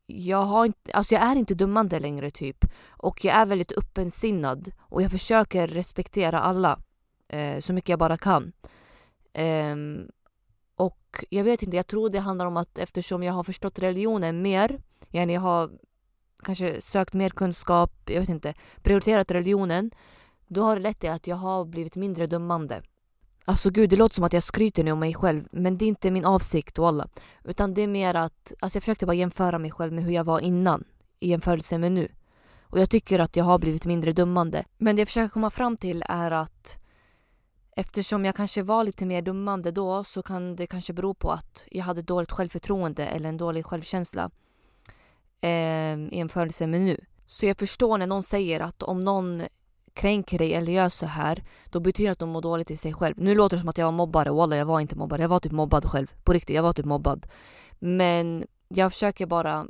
[0.06, 2.66] jag, har inte, alltså jag är inte dömande längre typ.
[2.88, 4.72] Och jag är väldigt öppensinnad.
[4.80, 6.80] Och jag försöker respektera alla
[7.28, 8.52] eh, så mycket jag bara kan.
[9.34, 9.76] Eh,
[10.76, 14.42] och jag vet inte, jag tror det handlar om att eftersom jag har förstått religionen
[14.42, 15.72] mer, jag har
[16.44, 19.92] kanske sökt mer kunskap, jag vet inte, prioriterat religionen,
[20.48, 22.82] då har det lett till att jag har blivit mindre dömande.
[23.50, 25.88] Alltså gud, det låter som att jag skryter nu om mig själv men det är
[25.88, 27.08] inte min avsikt walla.
[27.44, 30.24] Utan det är mer att, alltså jag försökte bara jämföra mig själv med hur jag
[30.24, 30.84] var innan
[31.20, 32.12] i jämförelse med nu.
[32.62, 34.64] Och jag tycker att jag har blivit mindre dömande.
[34.78, 36.80] Men det jag försöker komma fram till är att
[37.76, 41.68] eftersom jag kanske var lite mer dömande då så kan det kanske bero på att
[41.72, 44.32] jag hade dåligt självförtroende eller en dålig självkänsla
[45.42, 45.50] eh,
[45.98, 47.06] i jämförelse med nu.
[47.28, 49.44] Så jag förstår när någon säger att om någon
[49.98, 52.94] kränker dig eller gör så här, då betyder det att de mår dåligt i sig
[52.94, 53.16] själv.
[53.18, 55.22] Nu låter det som att jag var mobbare, walla jag var inte mobbare.
[55.22, 56.08] Jag var typ mobbad själv.
[56.24, 57.28] På riktigt, jag var typ mobbad.
[57.80, 59.68] Men jag försöker bara,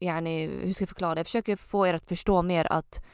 [0.00, 1.18] yani, hur ska jag förklara?
[1.18, 3.04] Jag försöker få er att förstå mer att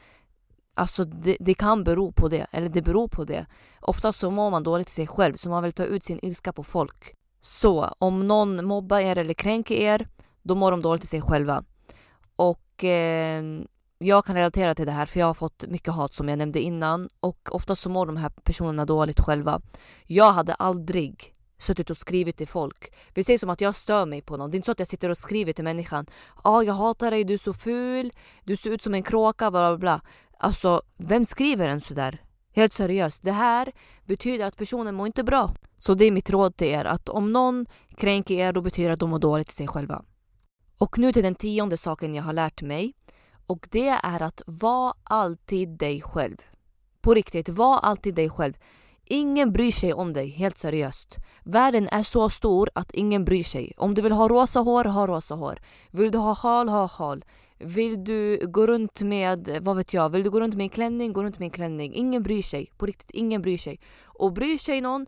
[0.73, 3.45] Alltså det, det, kan bero på det, eller det beror på det.
[3.81, 6.53] Oftast så mår man dåligt i sig själv så man vill ta ut sin ilska
[6.53, 7.13] på folk.
[7.41, 10.07] Så om någon mobbar er eller kränker er,
[10.41, 11.63] då mår de dåligt i sig själva.
[12.35, 13.43] Och eh,
[13.97, 16.59] jag kan relatera till det här för jag har fått mycket hat som jag nämnde
[16.59, 19.61] innan och oftast så mår de här personerna dåligt själva.
[20.05, 22.93] Jag hade aldrig suttit och skrivit till folk.
[23.13, 24.51] Vi säger som att jag stör mig på någon.
[24.51, 26.05] Det är inte så att jag sitter och skriver till människan.
[26.43, 28.11] Ja, ah, jag hatar dig, du är så ful,
[28.43, 30.01] du ser ut som en kråka, bla bla bla.
[30.39, 32.21] Alltså, vem skriver en sådär?
[32.55, 33.23] Helt seriöst.
[33.23, 33.71] Det här
[34.05, 35.53] betyder att personen mår inte bra.
[35.77, 37.65] Så det är mitt råd till er att om någon
[37.97, 40.03] kränker er då betyder det att de mår dåligt i sig själva.
[40.77, 42.93] Och nu till den tionde saken jag har lärt mig.
[43.47, 46.37] Och det är att vara alltid dig själv.
[47.01, 48.53] På riktigt, var alltid dig själv.
[49.05, 51.15] Ingen bryr sig om dig, helt seriöst.
[51.43, 53.73] Världen är så stor att ingen bryr sig.
[53.77, 55.59] Om du vill ha rosa hår, ha rosa hår.
[55.91, 57.25] Vill du ha sjal, ha sjal.
[57.59, 61.13] Vill du gå runt med, vad vet jag, vill du gå runt med en klänning,
[61.13, 61.93] gå runt med en klänning.
[61.93, 62.71] Ingen bryr sig.
[62.77, 63.79] På riktigt, ingen bryr sig.
[64.03, 65.05] Och bryr sig någon,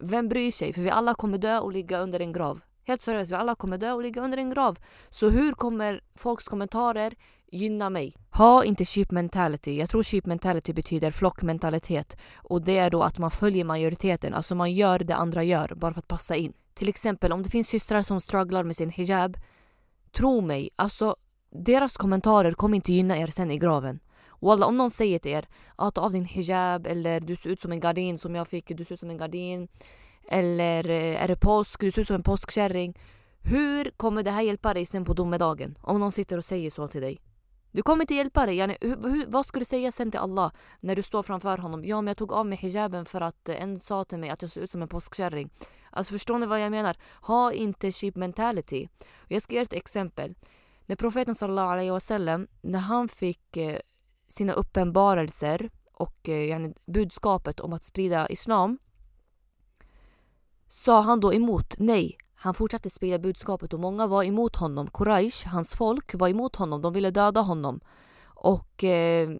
[0.00, 0.72] vem bryr sig?
[0.72, 2.60] För vi alla kommer dö och ligga under en grav.
[2.86, 4.78] Helt seriöst, vi alla kommer dö och ligga under en grav.
[5.10, 7.14] Så hur kommer folks kommentarer
[7.52, 8.16] gynna mig?
[8.30, 9.78] Ha inte sheep mentality.
[9.78, 12.16] Jag tror sheep mentality betyder flockmentalitet.
[12.36, 14.34] Och det är då att man följer majoriteten.
[14.34, 16.52] Alltså man gör det andra gör bara för att passa in.
[16.74, 19.36] Till exempel om det finns systrar som strugglar med sin hijab.
[20.12, 21.16] Tro mig, alltså
[21.50, 24.00] deras kommentarer kommer inte gynna er sen i graven.
[24.40, 27.60] Walla om någon säger till er att ta av din hijab eller du ser ut
[27.60, 29.68] som en gardin som jag fick, du ser ut som en gardin.
[30.28, 32.98] Eller är det påsk, du ser ut som en påskkärring.
[33.40, 35.78] Hur kommer det här hjälpa dig sen på domedagen?
[35.80, 37.20] Om någon sitter och säger så till dig.
[37.72, 38.56] Du kommer inte hjälpa dig.
[38.56, 41.84] Yani, hur, hur, vad ska du säga sen till Allah när du står framför honom?
[41.84, 44.42] Ja, men jag tog av mig hijaben för att eh, en sa till mig att
[44.42, 45.50] jag ser ut som en påskkärring.
[45.90, 46.96] Alltså förstår ni vad jag menar?
[47.22, 48.88] Ha inte cheap mentality.
[49.28, 50.34] Jag ska ge ett exempel.
[50.86, 53.78] När profeten sallallahu alaihi wasallam, när han fick eh,
[54.28, 58.78] sina uppenbarelser och eh, yani, budskapet om att sprida islam
[60.68, 62.18] sa han då emot nej.
[62.42, 64.86] Han fortsatte sprida budskapet och många var emot honom.
[64.94, 66.82] Quraysh, hans folk, var emot honom.
[66.82, 67.80] De ville döda honom.
[68.24, 69.30] Och eh,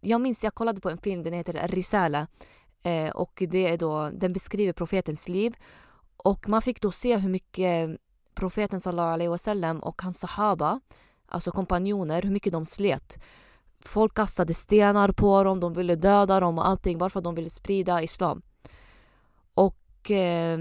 [0.00, 2.26] jag minns, jag kollade på en film, den heter Risala.
[2.82, 5.54] Eh, och det är då, den beskriver profetens liv.
[6.16, 8.00] Och man fick då se hur mycket
[8.34, 10.80] profeten sallallahu alaihi wasallam och hans sahaba,
[11.26, 13.18] alltså kompanjoner, hur mycket de slet.
[13.80, 17.34] Folk kastade stenar på dem, de ville döda dem och allting bara för att de
[17.34, 18.42] ville sprida islam.
[19.54, 20.58] Och eh,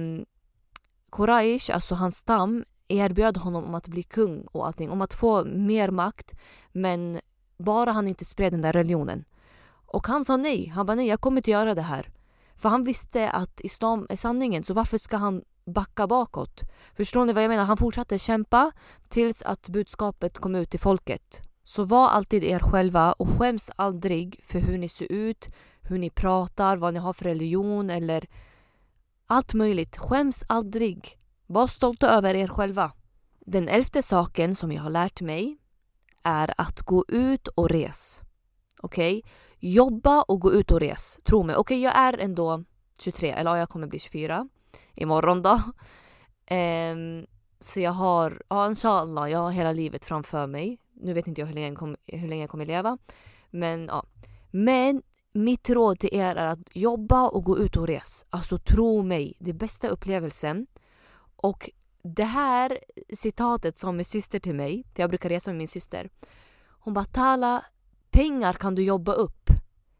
[1.12, 5.46] Quraysh, alltså hans stam, erbjöd honom om att bli kung och allting, om att få
[5.46, 6.34] mer makt.
[6.72, 7.20] Men
[7.58, 9.26] bara han inte spred den där religionen.
[9.86, 10.68] Och han sa nej.
[10.68, 12.10] Han bara nej, jag kommer inte göra det här.
[12.56, 16.62] För han visste att islam är sanningen, så varför ska han backa bakåt?
[16.98, 17.64] Förstår ni vad jag menar?
[17.66, 18.72] Han fortsatte kämpa
[19.10, 21.42] tills att budskapet kom ut till folket.
[21.64, 25.48] Så var alltid er själva och skäms aldrig för hur ni ser ut,
[25.82, 28.28] hur ni pratar, vad ni har för religion eller
[29.30, 29.98] allt möjligt.
[29.98, 31.18] Skäms aldrig.
[31.48, 32.92] Var stolta över er själva.
[33.46, 35.58] Den elfte saken som jag har lärt mig
[36.24, 38.22] är att gå ut och res.
[38.82, 39.18] Okej?
[39.18, 39.32] Okay?
[39.60, 41.20] Jobba och gå ut och res.
[41.24, 41.56] Tro mig.
[41.56, 42.64] Okej, okay, jag är ändå
[43.00, 44.50] 23, eller jag kommer bli 24
[44.96, 45.62] imorgon då.
[46.56, 47.26] Um,
[47.60, 50.80] så jag har, ja inshallah, jag har hela livet framför mig.
[50.94, 52.98] Nu vet inte jag hur länge, kom, hur länge jag kommer leva.
[53.50, 54.06] Men ja.
[54.52, 55.02] Men
[55.34, 58.26] mitt råd till er är att jobba och gå ut och res.
[58.30, 60.68] Alltså tro mig, det är bästa upplevelsen.
[61.36, 61.70] Och
[62.04, 62.80] det här
[63.14, 66.10] citatet som min syster till mig, för jag brukar resa med min syster.
[66.68, 67.66] Hon bara Tala,
[68.12, 69.50] pengar kan du jobba upp.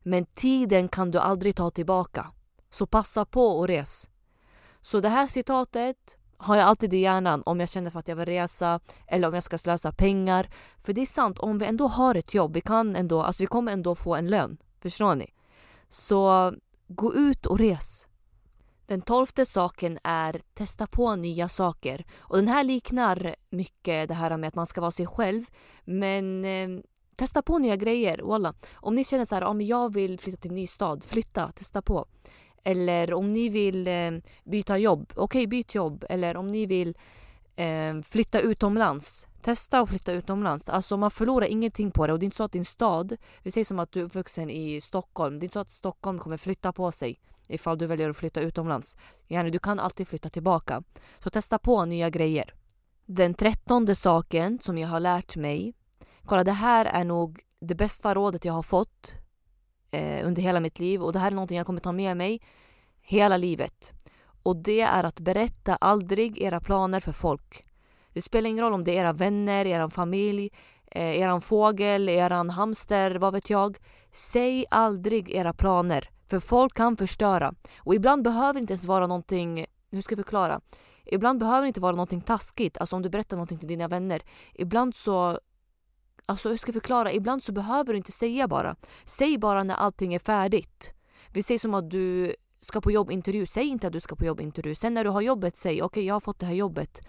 [0.04, 2.32] Men tiden kan du aldrig ta tillbaka.
[2.70, 4.10] Så passa på och res.
[4.82, 8.16] Så det här citatet har jag alltid i hjärnan om jag känner för att jag
[8.16, 10.50] vill resa eller om jag ska slösa pengar.
[10.80, 13.48] För det är sant, om vi ändå har ett jobb, vi kan ändå, alltså vi
[13.48, 14.58] kommer ändå få en lön.
[14.82, 15.34] Förstår ni?
[15.90, 16.54] Så
[16.88, 18.08] gå ut och res.
[18.86, 22.06] Den tolfte saken är testa på nya saker.
[22.18, 25.44] Och den här liknar mycket det här med att man ska vara sig själv.
[25.86, 26.70] Men eh,
[27.16, 28.18] testa på nya grejer.
[28.24, 28.54] Walla.
[28.74, 31.82] Om ni känner så här, ah, jag vill flytta till en ny stad, flytta, testa
[31.82, 32.06] på.
[32.64, 34.12] Eller om ni vill eh,
[34.44, 36.06] byta jobb, okej okay, byt jobb.
[36.10, 36.98] Eller om ni vill
[37.60, 40.70] eh, flytta utomlands, testa att flytta utomlands.
[40.70, 43.52] Alltså man förlorar ingenting på det och det är inte så att din stad, vi
[43.52, 46.38] säger som att du är uppvuxen i Stockholm, det är inte så att Stockholm kommer
[46.38, 48.98] flytta på sig ifall du väljer att flytta utomlands.
[49.28, 50.84] Yani, du kan alltid flytta tillbaka.
[51.24, 52.54] Så testa på nya grejer.
[53.06, 55.74] Den trettonde saken som jag har lärt mig,
[56.26, 59.14] kolla det här är nog det bästa rådet jag har fått
[59.92, 62.42] eh, under hela mitt liv och det här är någonting jag kommer ta med mig
[63.02, 63.94] hela livet.
[64.44, 67.66] Och det är att berätta aldrig era planer för folk.
[68.14, 70.50] Det spelar ingen roll om det är era vänner, er familj,
[70.92, 73.78] eh, fågel, er hamster, vad vet jag.
[74.12, 77.54] Säg aldrig era planer, för folk kan förstöra.
[77.80, 80.62] Och ibland behöver det inte ens vara någonting, hur ska jag förklara?
[81.06, 84.22] Ibland behöver det inte vara någonting taskigt, alltså om du berättar någonting till dina vänner.
[84.54, 85.40] Ibland så
[86.26, 87.14] Alltså hur ska jag förklara?
[87.14, 88.76] Ibland så behöver du inte säga bara.
[89.06, 90.94] Säg bara när allting är färdigt.
[91.34, 93.46] Vi säger som att du ska på jobbintervju.
[93.46, 94.76] Säg inte att du ska på jobbintervju.
[94.76, 97.02] Sen när du har jobbet, säg okej okay, jag har fått det här jobbet.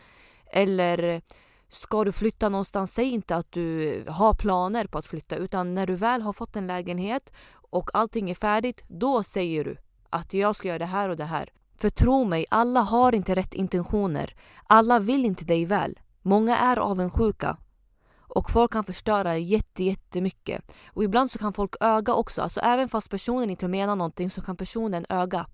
[0.53, 1.23] Eller
[1.69, 5.37] ska du flytta någonstans, säg inte att du har planer på att flytta.
[5.37, 9.77] Utan när du väl har fått en lägenhet och allting är färdigt, då säger du
[10.11, 11.49] att jag ska göra det här och det här.
[11.77, 14.35] För tro mig, alla har inte rätt intentioner.
[14.65, 15.99] Alla vill inte dig väl.
[16.23, 17.57] Många är avundsjuka
[18.31, 20.73] och folk kan förstöra jätte, jättemycket.
[20.89, 22.43] Och ibland så kan folk öga också.
[22.43, 25.47] Alltså även fast personen inte menar någonting så kan personen öga.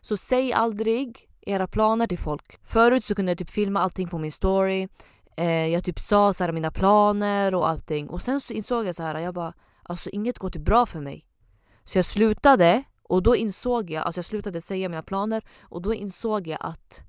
[0.00, 2.58] Så säg aldrig era planer till folk.
[2.62, 4.88] Förut så kunde jag typ filma allting på min story.
[5.36, 8.08] Eh, jag typ sa så här, mina planer och allting.
[8.08, 11.00] Och sen så insåg jag så här, jag bara, alltså inget går till bra för
[11.00, 11.26] mig.
[11.84, 15.94] Så jag slutade och då insåg jag, alltså jag slutade säga mina planer och då
[15.94, 17.02] insåg jag att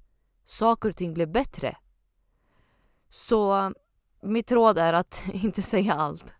[0.45, 1.77] saker och ting blev bättre.
[3.09, 3.73] Så
[4.23, 6.33] mitt råd är att inte säga allt.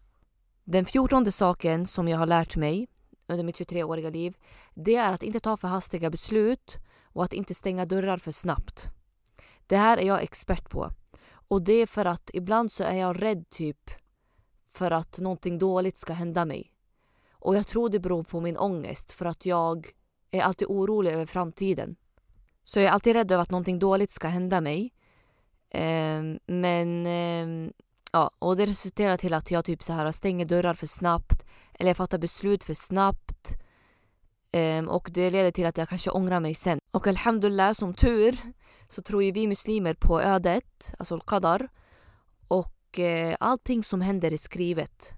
[0.63, 2.87] Den fjortonde saken som jag har lärt mig
[3.27, 4.37] under mitt 23-åriga liv,
[4.73, 8.87] det är att inte ta för hastiga beslut och att inte stänga dörrar för snabbt.
[9.67, 10.91] Det här är jag expert på.
[11.47, 13.91] Och det är för att ibland så är jag rädd typ
[14.71, 16.73] för att någonting dåligt ska hända mig.
[17.31, 19.91] Och jag tror det beror på min ångest för att jag
[20.31, 21.95] är alltid orolig över framtiden.
[22.63, 24.92] Så jag är alltid rädd över att någonting dåligt ska hända mig.
[25.73, 27.71] Ehm, men eh,
[28.11, 31.89] ja, och det resulterar till att jag typ så här stänger dörrar för snabbt eller
[31.89, 33.53] jag fattar beslut för snabbt.
[34.51, 36.79] Eh, och det leder till att jag kanske ångrar mig sen.
[36.91, 38.37] Och alhamdulillah, som tur
[38.87, 41.67] så tror ju vi muslimer på ödet, alltså al-qadar.
[42.47, 45.13] Och eh, allting som händer är skrivet.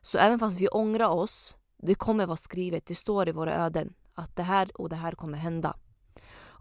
[0.00, 2.86] Så även fast vi ångrar oss, det kommer vara skrivet.
[2.86, 5.76] Det står i våra öden att det här och det här kommer hända.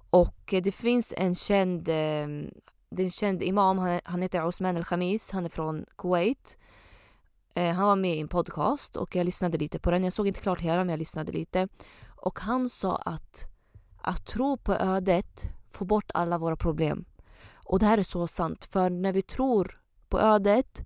[0.09, 2.27] Och eh, det finns en känd, eh,
[2.95, 6.57] det är en känd imam, han heter Osman al-Khamis, han är från Kuwait.
[7.53, 10.03] Eh, han var med i en podcast och jag lyssnade lite på den.
[10.03, 11.67] Jag såg inte klart hela men jag lyssnade lite.
[12.07, 13.53] Och han sa att
[14.01, 17.05] att tro på ödet får bort alla våra problem.
[17.53, 20.81] Och det här är så sant, för när vi tror på ödet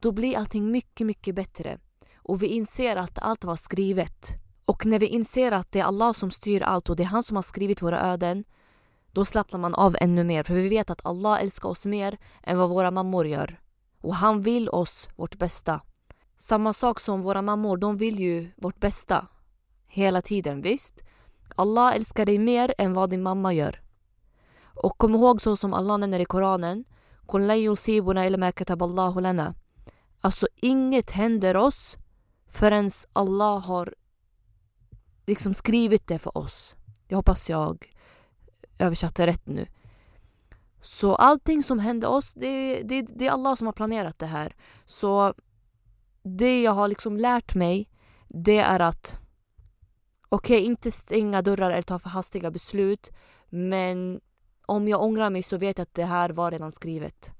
[0.00, 1.78] då blir allting mycket, mycket bättre.
[2.16, 4.28] Och vi inser att allt var skrivet.
[4.64, 7.22] Och när vi inser att det är Allah som styr allt och det är han
[7.22, 8.44] som har skrivit våra öden
[9.12, 12.58] då slappnar man av ännu mer för vi vet att Allah älskar oss mer än
[12.58, 13.60] vad våra mammor gör.
[14.00, 15.80] Och han vill oss vårt bästa.
[16.36, 19.26] Samma sak som våra mammor, de vill ju vårt bästa.
[19.86, 21.00] Hela tiden, visst?
[21.56, 23.80] Allah älskar dig mer än vad din mamma gör.
[24.74, 26.84] Och kom ihåg så som Allah nämner i Koranen.
[30.20, 31.96] Alltså inget händer oss
[32.48, 33.94] förrän Allah har
[35.26, 36.74] liksom skrivit det för oss.
[37.08, 37.92] Jag hoppas jag
[38.82, 39.66] översatte rätt nu.
[40.82, 44.56] Så allting som hände oss, det, det, det är Allah som har planerat det här.
[44.84, 45.34] Så
[46.22, 47.88] det jag har liksom lärt mig,
[48.28, 49.18] det är att
[50.28, 53.10] okej, okay, inte stänga dörrar eller ta för hastiga beslut.
[53.48, 54.20] Men
[54.66, 57.30] om jag ångrar mig så vet jag att det här var redan skrivet.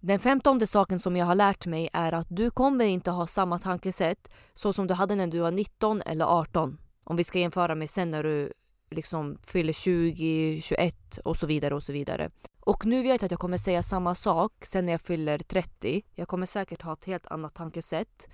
[0.00, 3.58] Den femtonde saken som jag har lärt mig är att du kommer inte ha samma
[3.58, 6.78] tankesätt så som du hade när du var 19 eller 18.
[7.04, 8.52] Om vi ska jämföra med sen när du
[8.90, 12.30] liksom fyller 20, 21 och så vidare och så vidare.
[12.60, 16.02] Och nu vet jag att jag kommer säga samma sak sen när jag fyller 30.
[16.14, 18.28] Jag kommer säkert ha ett helt annat tankesätt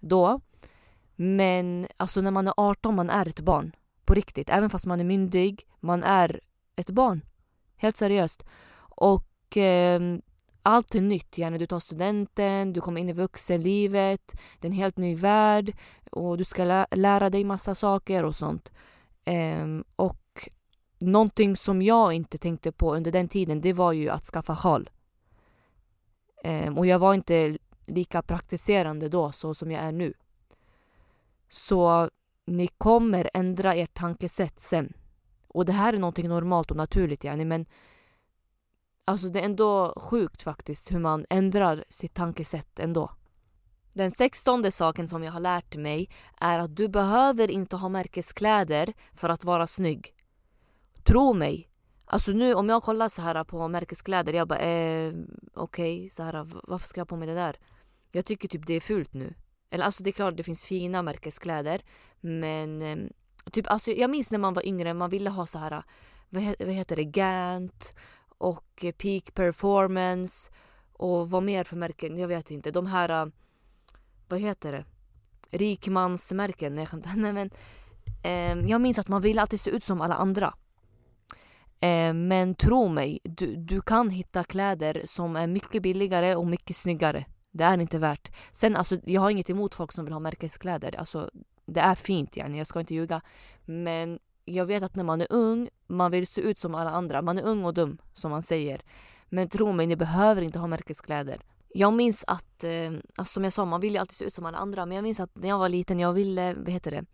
[0.00, 0.40] då.
[1.16, 3.72] Men alltså när man är 18, man är ett barn.
[4.04, 4.50] På riktigt.
[4.50, 6.40] Även fast man är myndig, man är
[6.76, 7.20] ett barn.
[7.76, 8.44] Helt seriöst.
[8.78, 10.00] Och eh,
[10.62, 11.38] allt är nytt.
[11.38, 15.72] Gärna du tar studenten, du kommer in i vuxenlivet, det är en helt ny värld
[16.10, 18.72] och du ska lä lära dig massa saker och sånt.
[19.24, 20.48] Eh, och
[20.98, 24.90] någonting som jag inte tänkte på under den tiden, det var ju att skaffa sjal.
[26.44, 30.14] Eh, och jag var inte lika praktiserande då så som jag är nu.
[31.48, 32.10] Så
[32.46, 34.92] ni kommer ändra ert tankesätt sen.
[35.48, 37.66] Och det här är någonting normalt och naturligt yani, men
[39.04, 43.10] alltså det är ändå sjukt faktiskt hur man ändrar sitt tankesätt ändå.
[43.92, 48.92] Den sextonde saken som jag har lärt mig är att du behöver inte ha märkeskläder
[49.14, 50.14] för att vara snygg.
[51.04, 51.68] Tro mig.
[52.04, 55.12] Alltså nu om jag kollar så här på märkeskläder, jag bara eh,
[55.54, 57.56] okej, okay, varför ska jag ha på mig det där?
[58.12, 59.34] Jag tycker typ det är fult nu.
[59.70, 61.82] Eller alltså det är klart det finns fina märkeskläder
[62.20, 63.08] men ehm,
[63.52, 65.82] typ alltså jag minns när man var yngre man ville ha så här
[66.28, 67.94] vad, vad heter det Gant
[68.38, 70.50] och Peak Performance
[70.92, 72.18] och vad mer för märken?
[72.18, 72.70] Jag vet inte.
[72.70, 73.32] De här
[74.30, 74.84] vad heter det?
[75.58, 76.74] Rikmansmärken?
[76.74, 77.50] Nej, Nej men
[78.22, 80.54] eh, jag minns att man ville alltid se ut som alla andra.
[81.80, 86.76] Eh, men tro mig, du, du kan hitta kläder som är mycket billigare och mycket
[86.76, 87.24] snyggare.
[87.52, 88.36] Det är inte värt.
[88.52, 90.96] Sen alltså, jag har inget emot folk som vill ha märkeskläder.
[90.98, 91.30] Alltså,
[91.66, 93.20] det är fint yani, jag ska inte ljuga.
[93.64, 97.22] Men jag vet att när man är ung, man vill se ut som alla andra.
[97.22, 98.82] Man är ung och dum, som man säger.
[99.28, 101.42] Men tro mig, ni behöver inte ha märkeskläder.
[101.74, 104.46] Jag minns att, eh, alltså som jag sa, man vill ju alltid se ut som
[104.46, 104.86] alla andra.
[104.86, 107.04] Men jag minns att när jag var liten, jag ville, vad heter det?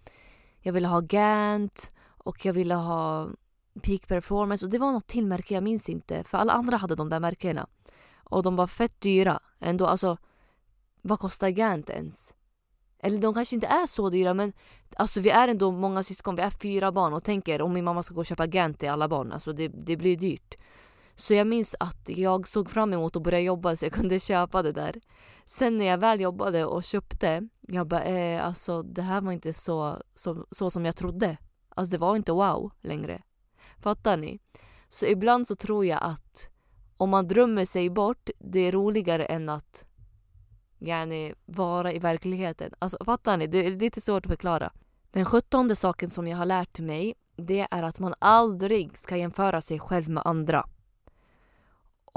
[0.60, 3.28] Jag ville ha Gant och jag ville ha
[3.82, 6.24] Peak Performance och det var något till märke, jag minns inte.
[6.24, 7.66] För alla andra hade de där märkena.
[8.24, 9.86] Och de var fett dyra ändå.
[9.86, 10.16] Alltså,
[11.02, 12.34] vad kostar Gant ens?
[12.98, 14.52] Eller de kanske inte är så dyra men
[14.96, 18.02] alltså vi är ändå många syskon, vi är fyra barn och tänker om min mamma
[18.02, 20.54] ska gå och köpa Gant till alla barn, alltså det, det blir dyrt.
[21.16, 24.62] Så jag minns att jag såg fram emot att börja jobba så jag kunde köpa
[24.62, 25.00] det där.
[25.44, 29.52] Sen när jag väl jobbade och köpte, jag bara eh, alltså det här var inte
[29.52, 31.36] så, så, så som jag trodde.
[31.68, 33.22] Alltså det var inte wow längre.
[33.78, 34.38] Fattar ni?
[34.88, 36.50] Så ibland så tror jag att
[36.96, 39.84] om man drömmer sig bort, det är roligare än att
[40.78, 42.72] yani, vara i verkligheten.
[42.78, 43.46] Alltså fattar ni?
[43.46, 44.72] Det är lite svårt att förklara.
[45.10, 49.60] Den sjuttonde saken som jag har lärt mig det är att man aldrig ska jämföra
[49.60, 50.66] sig själv med andra.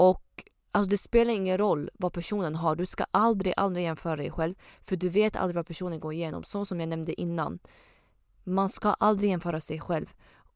[0.00, 2.76] Och Alltså det spelar ingen roll vad personen har.
[2.76, 4.54] Du ska aldrig, aldrig jämföra dig själv.
[4.82, 6.42] För du vet aldrig vad personen går igenom.
[6.42, 7.58] Så som jag nämnde innan.
[8.44, 10.06] Man ska aldrig jämföra sig själv.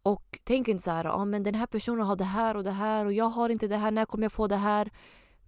[0.02, 2.70] Och tänk inte så här, ah, men den här personen har det här och det
[2.70, 4.90] här och jag har inte det här, när kommer jag få det här?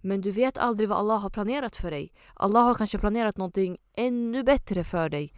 [0.01, 2.13] Men du vet aldrig vad Allah har planerat för dig.
[2.33, 5.33] Allah har kanske planerat någonting ännu bättre för dig.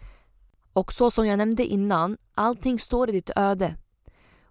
[0.74, 3.76] Och så som jag nämnde innan, allting står i ditt öde.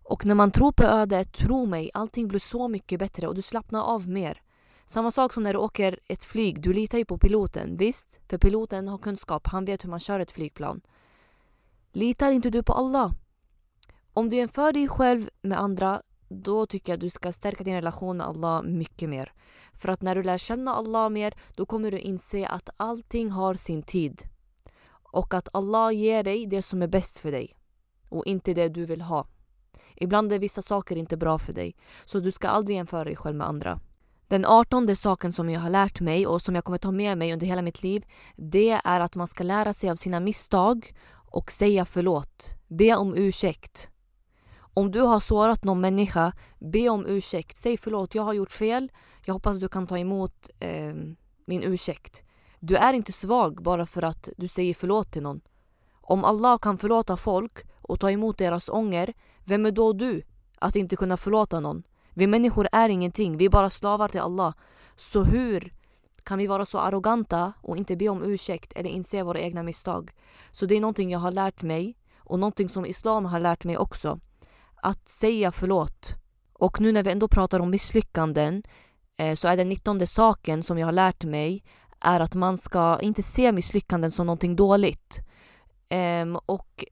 [0.08, 3.42] Och när man tror på ödet, tro mig, allting blir så mycket bättre och du
[3.42, 4.42] slappnar av mer.
[4.86, 8.18] Samma sak som när du åker ett flyg, du litar ju på piloten, visst?
[8.28, 10.80] För piloten har kunskap, han vet hur man kör ett flygplan.
[11.92, 13.12] Litar inte du på Allah?
[14.12, 17.74] Om du jämför dig själv med andra, då tycker jag att du ska stärka din
[17.74, 19.32] relation med Allah mycket mer.
[19.74, 23.54] För att när du lär känna Allah mer, då kommer du inse att allting har
[23.54, 24.22] sin tid.
[24.90, 27.56] Och att Allah ger dig det som är bäst för dig.
[28.08, 29.26] Och inte det du vill ha.
[29.96, 31.76] Ibland är vissa saker inte bra för dig.
[32.04, 33.80] Så du ska aldrig jämföra dig själv med andra.
[34.28, 37.32] Den artonde saken som jag har lärt mig och som jag kommer ta med mig
[37.32, 38.04] under hela mitt liv,
[38.36, 40.94] det är att man ska lära sig av sina misstag
[41.30, 42.54] och säga förlåt.
[42.68, 43.90] Be om ursäkt.
[44.74, 47.56] Om du har sårat någon människa, be om ursäkt.
[47.56, 48.92] Säg förlåt, jag har gjort fel.
[49.24, 50.94] Jag hoppas du kan ta emot eh,
[51.46, 52.22] min ursäkt.
[52.60, 55.40] Du är inte svag bara för att du säger förlåt till någon.
[55.92, 59.14] Om Allah kan förlåta folk och ta emot deras ånger,
[59.48, 60.22] vem är då du
[60.58, 61.82] att inte kunna förlåta någon?
[62.14, 64.54] Vi människor är ingenting, vi är bara slavar till Allah.
[64.96, 65.72] Så hur
[66.24, 70.10] kan vi vara så arroganta och inte be om ursäkt eller inse våra egna misstag?
[70.52, 73.78] Så det är någonting jag har lärt mig och någonting som Islam har lärt mig
[73.78, 74.20] också.
[74.74, 76.14] Att säga förlåt.
[76.52, 78.62] Och nu när vi ändå pratar om misslyckanden
[79.16, 81.64] eh, så är den nittonde saken som jag har lärt mig
[82.00, 85.18] är att man ska inte se misslyckanden som någonting dåligt.
[85.88, 86.84] Ehm, och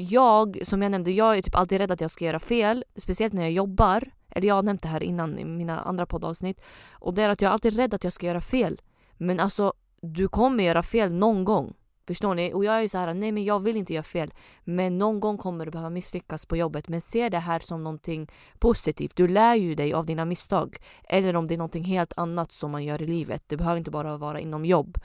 [0.00, 2.84] jag, som jag nämnde, jag är typ alltid rädd att jag ska göra fel.
[2.96, 4.10] Speciellt när jag jobbar.
[4.30, 6.60] Eller jag har nämnt det här innan i mina andra poddavsnitt.
[6.90, 8.80] Och det är att jag är alltid rädd att jag ska göra fel.
[9.16, 11.74] Men alltså, du kommer göra fel någon gång.
[12.06, 12.52] Förstår ni?
[12.54, 14.34] Och jag är så här, nej men jag vill inte göra fel.
[14.64, 16.88] Men någon gång kommer du behöva misslyckas på jobbet.
[16.88, 19.16] Men se det här som någonting positivt.
[19.16, 20.76] Du lär ju dig av dina misstag.
[21.04, 23.42] Eller om det är någonting helt annat som man gör i livet.
[23.46, 24.98] Det behöver inte bara vara inom jobb.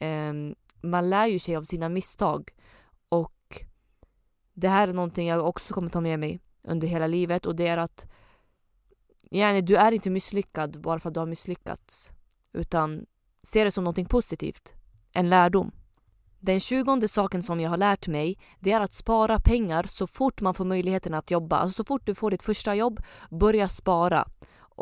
[0.00, 2.50] Um, man lär ju sig av sina misstag.
[4.54, 7.46] Det här är någonting jag också kommer ta med mig under hela livet.
[7.46, 8.06] Och det är att
[9.30, 12.10] yani, du är inte misslyckad bara för att du har misslyckats.
[12.52, 13.06] Utan
[13.42, 14.72] se det som någonting positivt.
[15.12, 15.72] En lärdom.
[16.40, 20.40] Den tjugonde saken som jag har lärt mig det är att spara pengar så fort
[20.40, 21.56] man får möjligheten att jobba.
[21.56, 23.00] Alltså så fort du får ditt första jobb,
[23.30, 24.28] börja spara.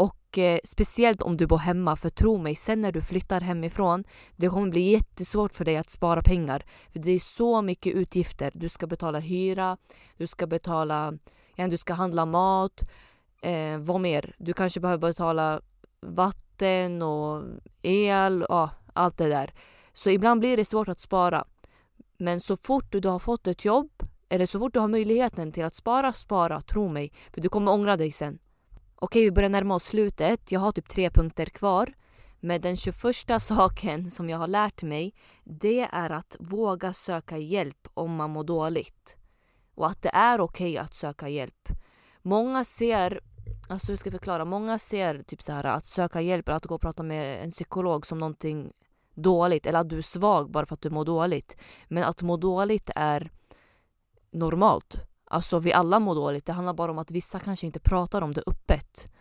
[0.01, 4.05] Och eh, speciellt om du bor hemma, för tro mig, sen när du flyttar hemifrån,
[4.37, 6.65] det kommer bli jättesvårt för dig att spara pengar.
[6.93, 8.51] För det är så mycket utgifter.
[8.55, 9.77] Du ska betala hyra,
[10.17, 11.19] du ska betala,
[11.57, 12.83] ja, du ska handla mat,
[13.43, 14.35] eh, vad mer?
[14.39, 15.61] Du kanske behöver betala
[16.01, 17.45] vatten och
[17.83, 19.53] el, och allt det där.
[19.93, 21.45] Så ibland blir det svårt att spara.
[22.19, 23.91] Men så fort du har fått ett jobb
[24.29, 27.13] eller så fort du har möjligheten till att spara, spara, tro mig.
[27.35, 28.39] För du kommer ångra dig sen.
[29.03, 30.53] Okej, vi börjar närma oss slutet.
[30.53, 31.93] Jag har typ tre punkter kvar.
[32.41, 32.97] Men den 21
[33.43, 38.45] saken som jag har lärt mig, det är att våga söka hjälp om man mår
[38.45, 39.17] dåligt.
[39.75, 41.69] Och att det är okej att söka hjälp.
[42.23, 43.21] Många ser,
[43.69, 44.45] alltså hur ska jag förklara?
[44.45, 47.51] Många ser typ så här att söka hjälp eller att gå och prata med en
[47.51, 48.73] psykolog som någonting
[49.15, 51.57] dåligt eller att du är svag bara för att du mår dåligt.
[51.89, 53.31] Men att må dåligt är
[54.31, 55.10] normalt.
[55.33, 56.47] Alltså vi alla mår dåligt.
[56.47, 59.13] Det handlar bara om att vissa kanske inte pratar om det öppet.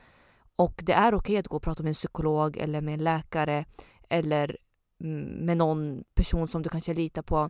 [0.55, 3.65] Och det är okej att gå och prata med en psykolog eller med en läkare
[4.09, 4.57] eller
[5.03, 7.49] mm, med någon person som du kanske litar på.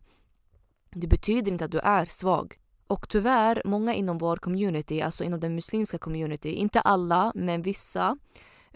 [0.92, 2.56] Det betyder inte att du är svag.
[2.88, 8.18] Och tyvärr, många inom vår community, alltså inom den muslimska community, inte alla, men vissa,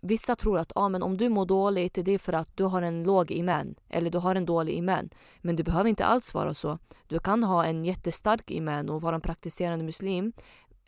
[0.05, 2.81] Vissa tror att ah, men om du mår dåligt det är för att du har
[2.81, 5.09] en låg iman eller du har en dålig iman.
[5.41, 6.79] Men det behöver inte alls vara så.
[7.07, 10.33] Du kan ha en jättestark iman och vara en praktiserande muslim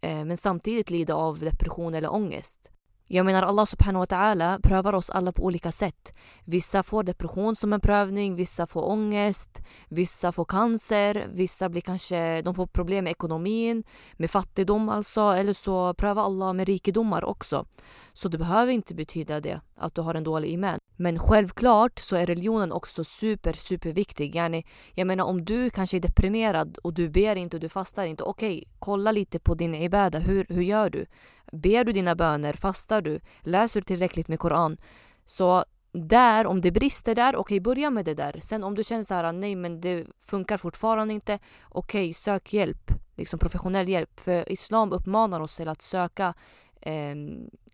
[0.01, 2.72] eh, men samtidigt lida av depression eller ångest.
[3.08, 6.14] Jag menar Allah subhanahu wa ta'ala prövar oss alla på olika sätt.
[6.45, 12.41] Vissa får depression som en prövning, vissa får ångest, vissa får cancer, vissa blir kanske,
[12.41, 13.84] de får problem med ekonomin,
[14.14, 17.66] med fattigdom alltså, eller så prövar Allah med rikedomar också.
[18.14, 20.80] Så det behöver inte betyda det, att du har en dålig iman.
[20.96, 24.36] Men självklart så är religionen också super, super viktig.
[24.36, 28.06] Yani, jag menar om du kanske är deprimerad och du ber inte och du fastar
[28.06, 28.24] inte.
[28.24, 30.20] Okej, okay, kolla lite på din ibada.
[30.20, 31.06] Hur, hur gör du?
[31.52, 32.54] Ber du dina böner?
[32.54, 33.20] Fastar du?
[33.40, 34.78] Läser du tillräckligt med Koran?
[35.26, 38.40] Så där, om det brister där, okej okay, börja med det där.
[38.42, 41.40] Sen om du känner så här, nej men det funkar fortfarande inte.
[41.64, 42.92] Okej, okay, sök hjälp.
[43.16, 44.20] Liksom professionell hjälp.
[44.20, 46.34] För Islam uppmanar oss till att söka
[46.82, 47.16] eh,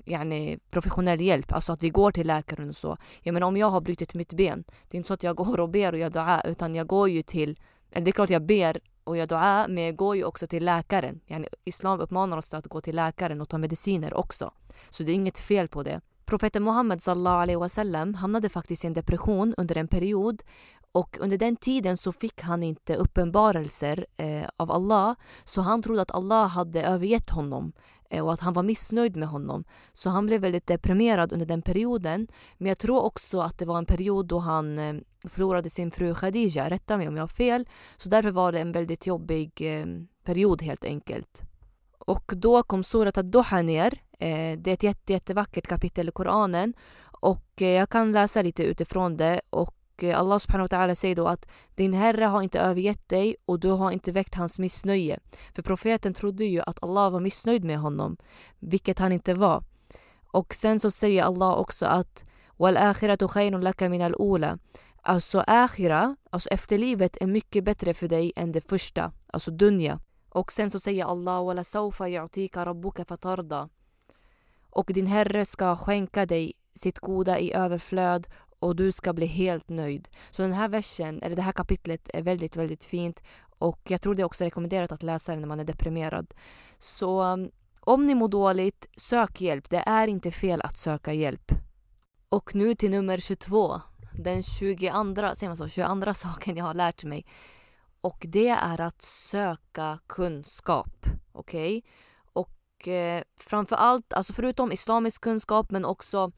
[0.05, 2.97] yani, professionell hjälp, alltså att vi går till läkaren och så.
[3.21, 5.59] Jag menar om jag har brutit mitt ben, det är inte så att jag går
[5.59, 7.59] och ber och gör dua utan jag går ju till,
[7.91, 10.65] eller det är klart jag ber och gör dua men jag går ju också till
[10.65, 11.19] läkaren.
[11.27, 14.51] Yani, Islam uppmanar oss att gå till läkaren och ta mediciner också.
[14.89, 16.01] Så det är inget fel på det.
[16.25, 20.43] Profeten Muhammed sallallahu alaihi wasallam hamnade faktiskt i en depression under en period
[20.91, 26.01] och under den tiden så fick han inte uppenbarelser eh, av Allah så han trodde
[26.01, 27.73] att Allah hade övergett honom
[28.11, 29.63] Eh, och att han var missnöjd med honom.
[29.93, 32.27] Så han blev väldigt deprimerad under den perioden.
[32.57, 34.95] Men jag tror också att det var en period då han eh,
[35.27, 37.69] förlorade sin fru Khadija, rätta mig om jag har fel.
[37.97, 39.85] Så därför var det en väldigt jobbig eh,
[40.23, 41.41] period helt enkelt.
[41.99, 44.01] Och då kom surat ad-Duha ner.
[44.57, 46.73] Det är ett jätte, jättevackert kapitel i Koranen
[47.21, 49.75] och jag kan läsa lite utifrån det och
[50.14, 53.70] Allah subhanahu wa ta'ala säger då att din herre har inte övergett dig och du
[53.70, 55.18] har inte väckt hans missnöje.
[55.54, 58.16] För profeten trodde ju att Allah var missnöjd med honom,
[58.58, 59.64] vilket han inte var.
[60.32, 62.24] Och sen så säger Allah också att
[62.56, 64.58] وَالْآخِرَةُ خَيْرٌ لَكَ مِنَ الْأُولَى
[65.02, 70.00] Alltså akhira, alltså efterlivet är mycket bättre för dig än det första, alltså dunja.
[70.28, 73.68] Och sen så säger Allah وَلَسَوْفَ يُعْتِيكَ رَبُّكَ فَتَرْضَى
[74.70, 78.26] Och din herre ska skänka dig sitt goda i överflöd
[78.61, 80.07] och du ska bli helt nöjd.
[80.31, 83.23] Så den här versen, eller det här kapitlet är väldigt, väldigt fint
[83.59, 86.33] och jag tror det är också rekommenderat att läsa det när man är deprimerad.
[86.79, 89.69] Så um, om ni mår dåligt, sök hjälp.
[89.69, 91.51] Det är inte fel att söka hjälp.
[92.29, 93.81] Och nu till nummer 22.
[94.13, 94.85] Den 22,
[95.35, 97.25] säger man så, 22 saken jag har lärt mig.
[98.01, 101.05] Och det är att söka kunskap.
[101.31, 101.77] Okej?
[101.77, 101.91] Okay?
[102.33, 106.31] Och eh, framför allt, alltså förutom islamisk kunskap men också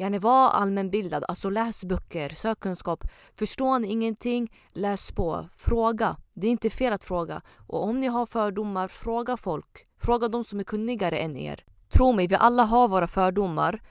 [0.00, 3.04] Yani var allmänbildad, alltså läs böcker, sök kunskap.
[3.34, 5.48] Förstår ni ingenting, läs på.
[5.56, 6.16] Fråga.
[6.34, 7.42] Det är inte fel att fråga.
[7.66, 9.86] Och om ni har fördomar, fråga folk.
[10.00, 11.64] Fråga de som är kunnigare än er.
[11.92, 13.82] Tro mig, vi alla har våra fördomar.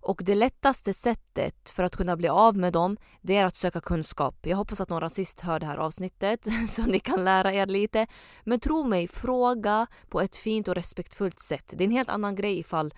[0.00, 3.80] Och det lättaste sättet för att kunna bli av med dem, det är att söka
[3.80, 4.46] kunskap.
[4.46, 8.06] Jag hoppas att någon rasist hör det här avsnittet så ni kan lära er lite.
[8.44, 11.74] Men tro mig, fråga på ett fint och respektfullt sätt.
[11.76, 12.94] Det är en helt annan grej ifall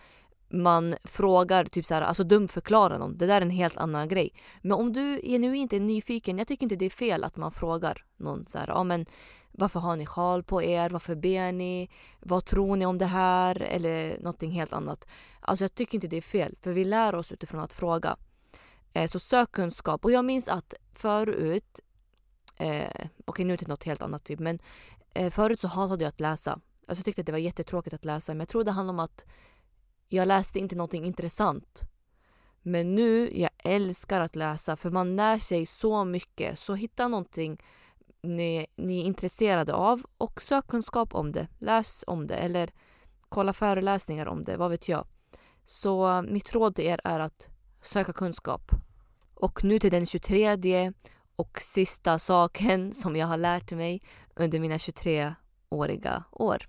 [0.51, 3.19] man frågar, typ så här, alltså dumförklarar någon.
[3.19, 4.35] Det där är en helt annan grej.
[4.63, 8.05] Men om du genuint är nyfiken, jag tycker inte det är fel att man frågar
[8.17, 9.07] någon så här, ja men
[9.53, 10.91] varför har ni sjal på er?
[10.91, 11.91] Varför ber ni?
[12.21, 13.63] Vad tror ni om det här?
[13.63, 15.07] Eller någonting helt annat.
[15.41, 18.17] Alltså jag tycker inte det är fel, för vi lär oss utifrån att fråga.
[18.93, 20.05] Eh, så sök kunskap.
[20.05, 21.81] Och jag minns att förut,
[22.57, 24.59] eh, okej okay, nu till något helt annat typ, men
[25.15, 26.53] eh, förut så hatade jag att läsa.
[26.53, 29.01] Alltså jag tyckte att det var jättetråkigt att läsa, men jag tror det handlar om
[29.01, 29.27] att
[30.09, 31.83] jag läste inte någonting intressant.
[32.63, 36.59] Men nu, jag älskar att läsa för man lär sig så mycket.
[36.59, 37.63] Så hitta någonting
[38.23, 41.49] ni, ni är intresserade av och sök kunskap om det.
[41.59, 42.71] Läs om det eller
[43.29, 45.07] kolla föreläsningar om det, vad vet jag.
[45.65, 47.49] Så eh, mitt råd till er är att
[47.83, 48.71] söka kunskap.
[49.35, 50.93] Och nu till den 23
[51.37, 54.03] och sista saken som jag har lärt mig
[54.35, 56.69] under mina 23-åriga år.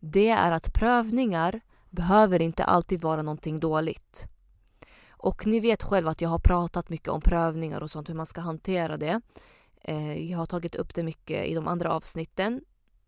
[0.00, 1.60] Det är att prövningar
[1.94, 4.26] behöver inte alltid vara någonting dåligt.
[5.10, 8.26] Och ni vet själva att jag har pratat mycket om prövningar och sånt, hur man
[8.26, 9.20] ska hantera det.
[9.80, 12.60] Eh, jag har tagit upp det mycket i de andra avsnitten.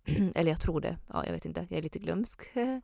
[0.34, 0.98] Eller jag tror det.
[1.08, 1.66] Ja, jag vet inte.
[1.70, 2.40] Jag är lite glömsk.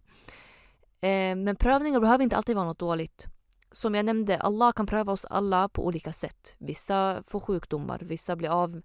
[1.05, 3.27] Eh, men prövningar behöver inte alltid vara något dåligt.
[3.73, 6.55] Som jag nämnde, Allah kan pröva oss alla på olika sätt.
[6.59, 8.83] Vissa får sjukdomar, vissa blir av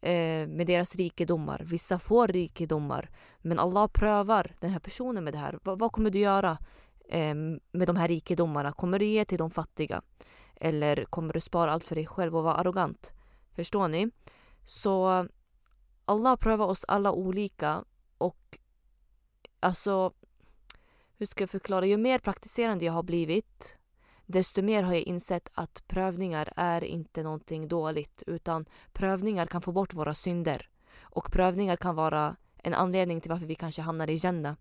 [0.00, 1.62] eh, med deras rikedomar.
[1.64, 3.10] Vissa får rikedomar.
[3.38, 5.52] Men Allah prövar den här personen med det här.
[5.52, 6.58] V vad kommer du göra
[7.08, 7.34] eh,
[7.72, 8.72] med de här rikedomarna?
[8.72, 10.02] Kommer du ge till de fattiga?
[10.56, 13.12] Eller kommer du spara allt för dig själv och vara arrogant?
[13.56, 14.10] Förstår ni?
[14.64, 15.28] Så
[16.04, 17.84] Allah prövar oss alla olika
[18.18, 18.58] och
[19.60, 20.12] alltså
[21.20, 21.86] hur ska jag förklara?
[21.86, 23.76] Ju mer praktiserande jag har blivit
[24.30, 29.72] desto mer har jag insett att prövningar är inte någonting dåligt utan prövningar kan få
[29.72, 30.68] bort våra synder.
[31.00, 34.54] Och prövningar kan vara en anledning till varför vi kanske hamnar i Jannah.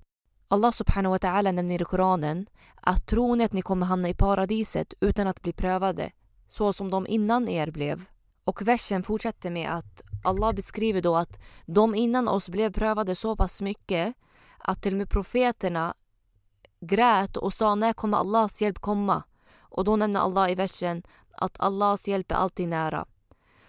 [0.48, 4.94] Allah subhanahu wa ta'ala nämner i Koranen att tron att ni kommer hamna i paradiset
[5.00, 6.12] utan att bli prövade,
[6.48, 8.06] så som de innan er blev.
[8.44, 13.36] Och versen fortsätter med att Allah beskriver då att de innan oss blev prövade så
[13.36, 14.14] pass mycket
[14.58, 15.94] att till och med profeterna
[16.82, 19.24] grät och sa när kommer Allahs hjälp komma?
[19.70, 23.06] Och då nämner Allah i versen att Allahs hjälp är alltid nära.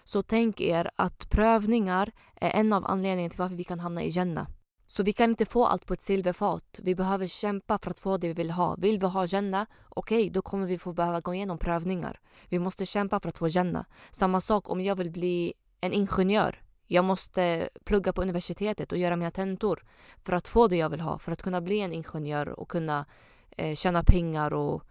[0.04, 4.08] Så tänk er att prövningar är en av anledningarna till varför vi kan hamna i
[4.08, 4.46] Jannah.
[4.86, 6.80] Så vi kan inte få allt på ett silverfat.
[6.82, 8.76] Vi behöver kämpa för att få det vi vill ha.
[8.78, 9.66] Vill vi ha Jannah?
[9.88, 12.20] Okej, okay, då kommer vi få behöva gå igenom prövningar.
[12.48, 13.84] Vi måste kämpa för att få Jannah.
[14.10, 16.62] Samma sak om jag vill bli en ingenjör.
[16.86, 19.84] Jag måste plugga på universitetet och göra mina tentor
[20.22, 21.18] för att få det jag vill ha.
[21.18, 23.06] För att kunna bli en ingenjör och kunna
[23.50, 24.82] eh, tjäna pengar och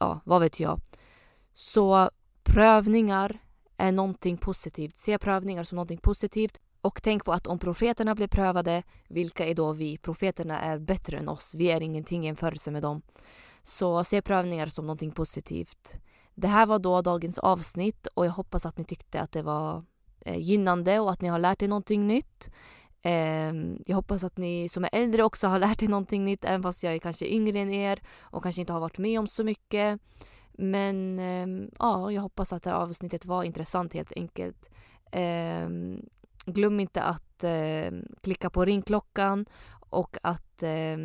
[0.00, 0.80] ja, vad vet jag.
[1.54, 2.10] Så
[2.42, 3.38] prövningar
[3.76, 4.96] är någonting positivt.
[4.96, 6.58] Se prövningar som någonting positivt.
[6.80, 9.98] Och tänk på att om profeterna blir prövade, vilka är då vi?
[9.98, 11.54] Profeterna är bättre än oss.
[11.54, 13.02] Vi är ingenting i jämförelse med dem.
[13.62, 16.00] Så se prövningar som någonting positivt.
[16.34, 19.84] Det här var då dagens avsnitt och jag hoppas att ni tyckte att det var
[20.20, 22.50] eh, gynnande och att ni har lärt er någonting nytt.
[23.02, 26.62] Ehm, jag hoppas att ni som är äldre också har lärt er någonting nytt även
[26.62, 29.44] fast jag är kanske yngre än er och kanske inte har varit med om så
[29.44, 30.00] mycket.
[30.52, 34.70] Men ehm, ja, jag hoppas att det här avsnittet var intressant helt enkelt.
[35.12, 36.00] Ehm,
[36.46, 37.22] glöm inte att
[38.22, 39.46] klicka på ringklockan
[39.90, 40.96] och att eh,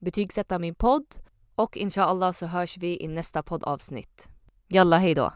[0.00, 1.06] betygsätta min podd.
[1.54, 4.28] Och inshallah så hörs vi i nästa poddavsnitt.
[4.68, 5.32] Jalla, hejdå!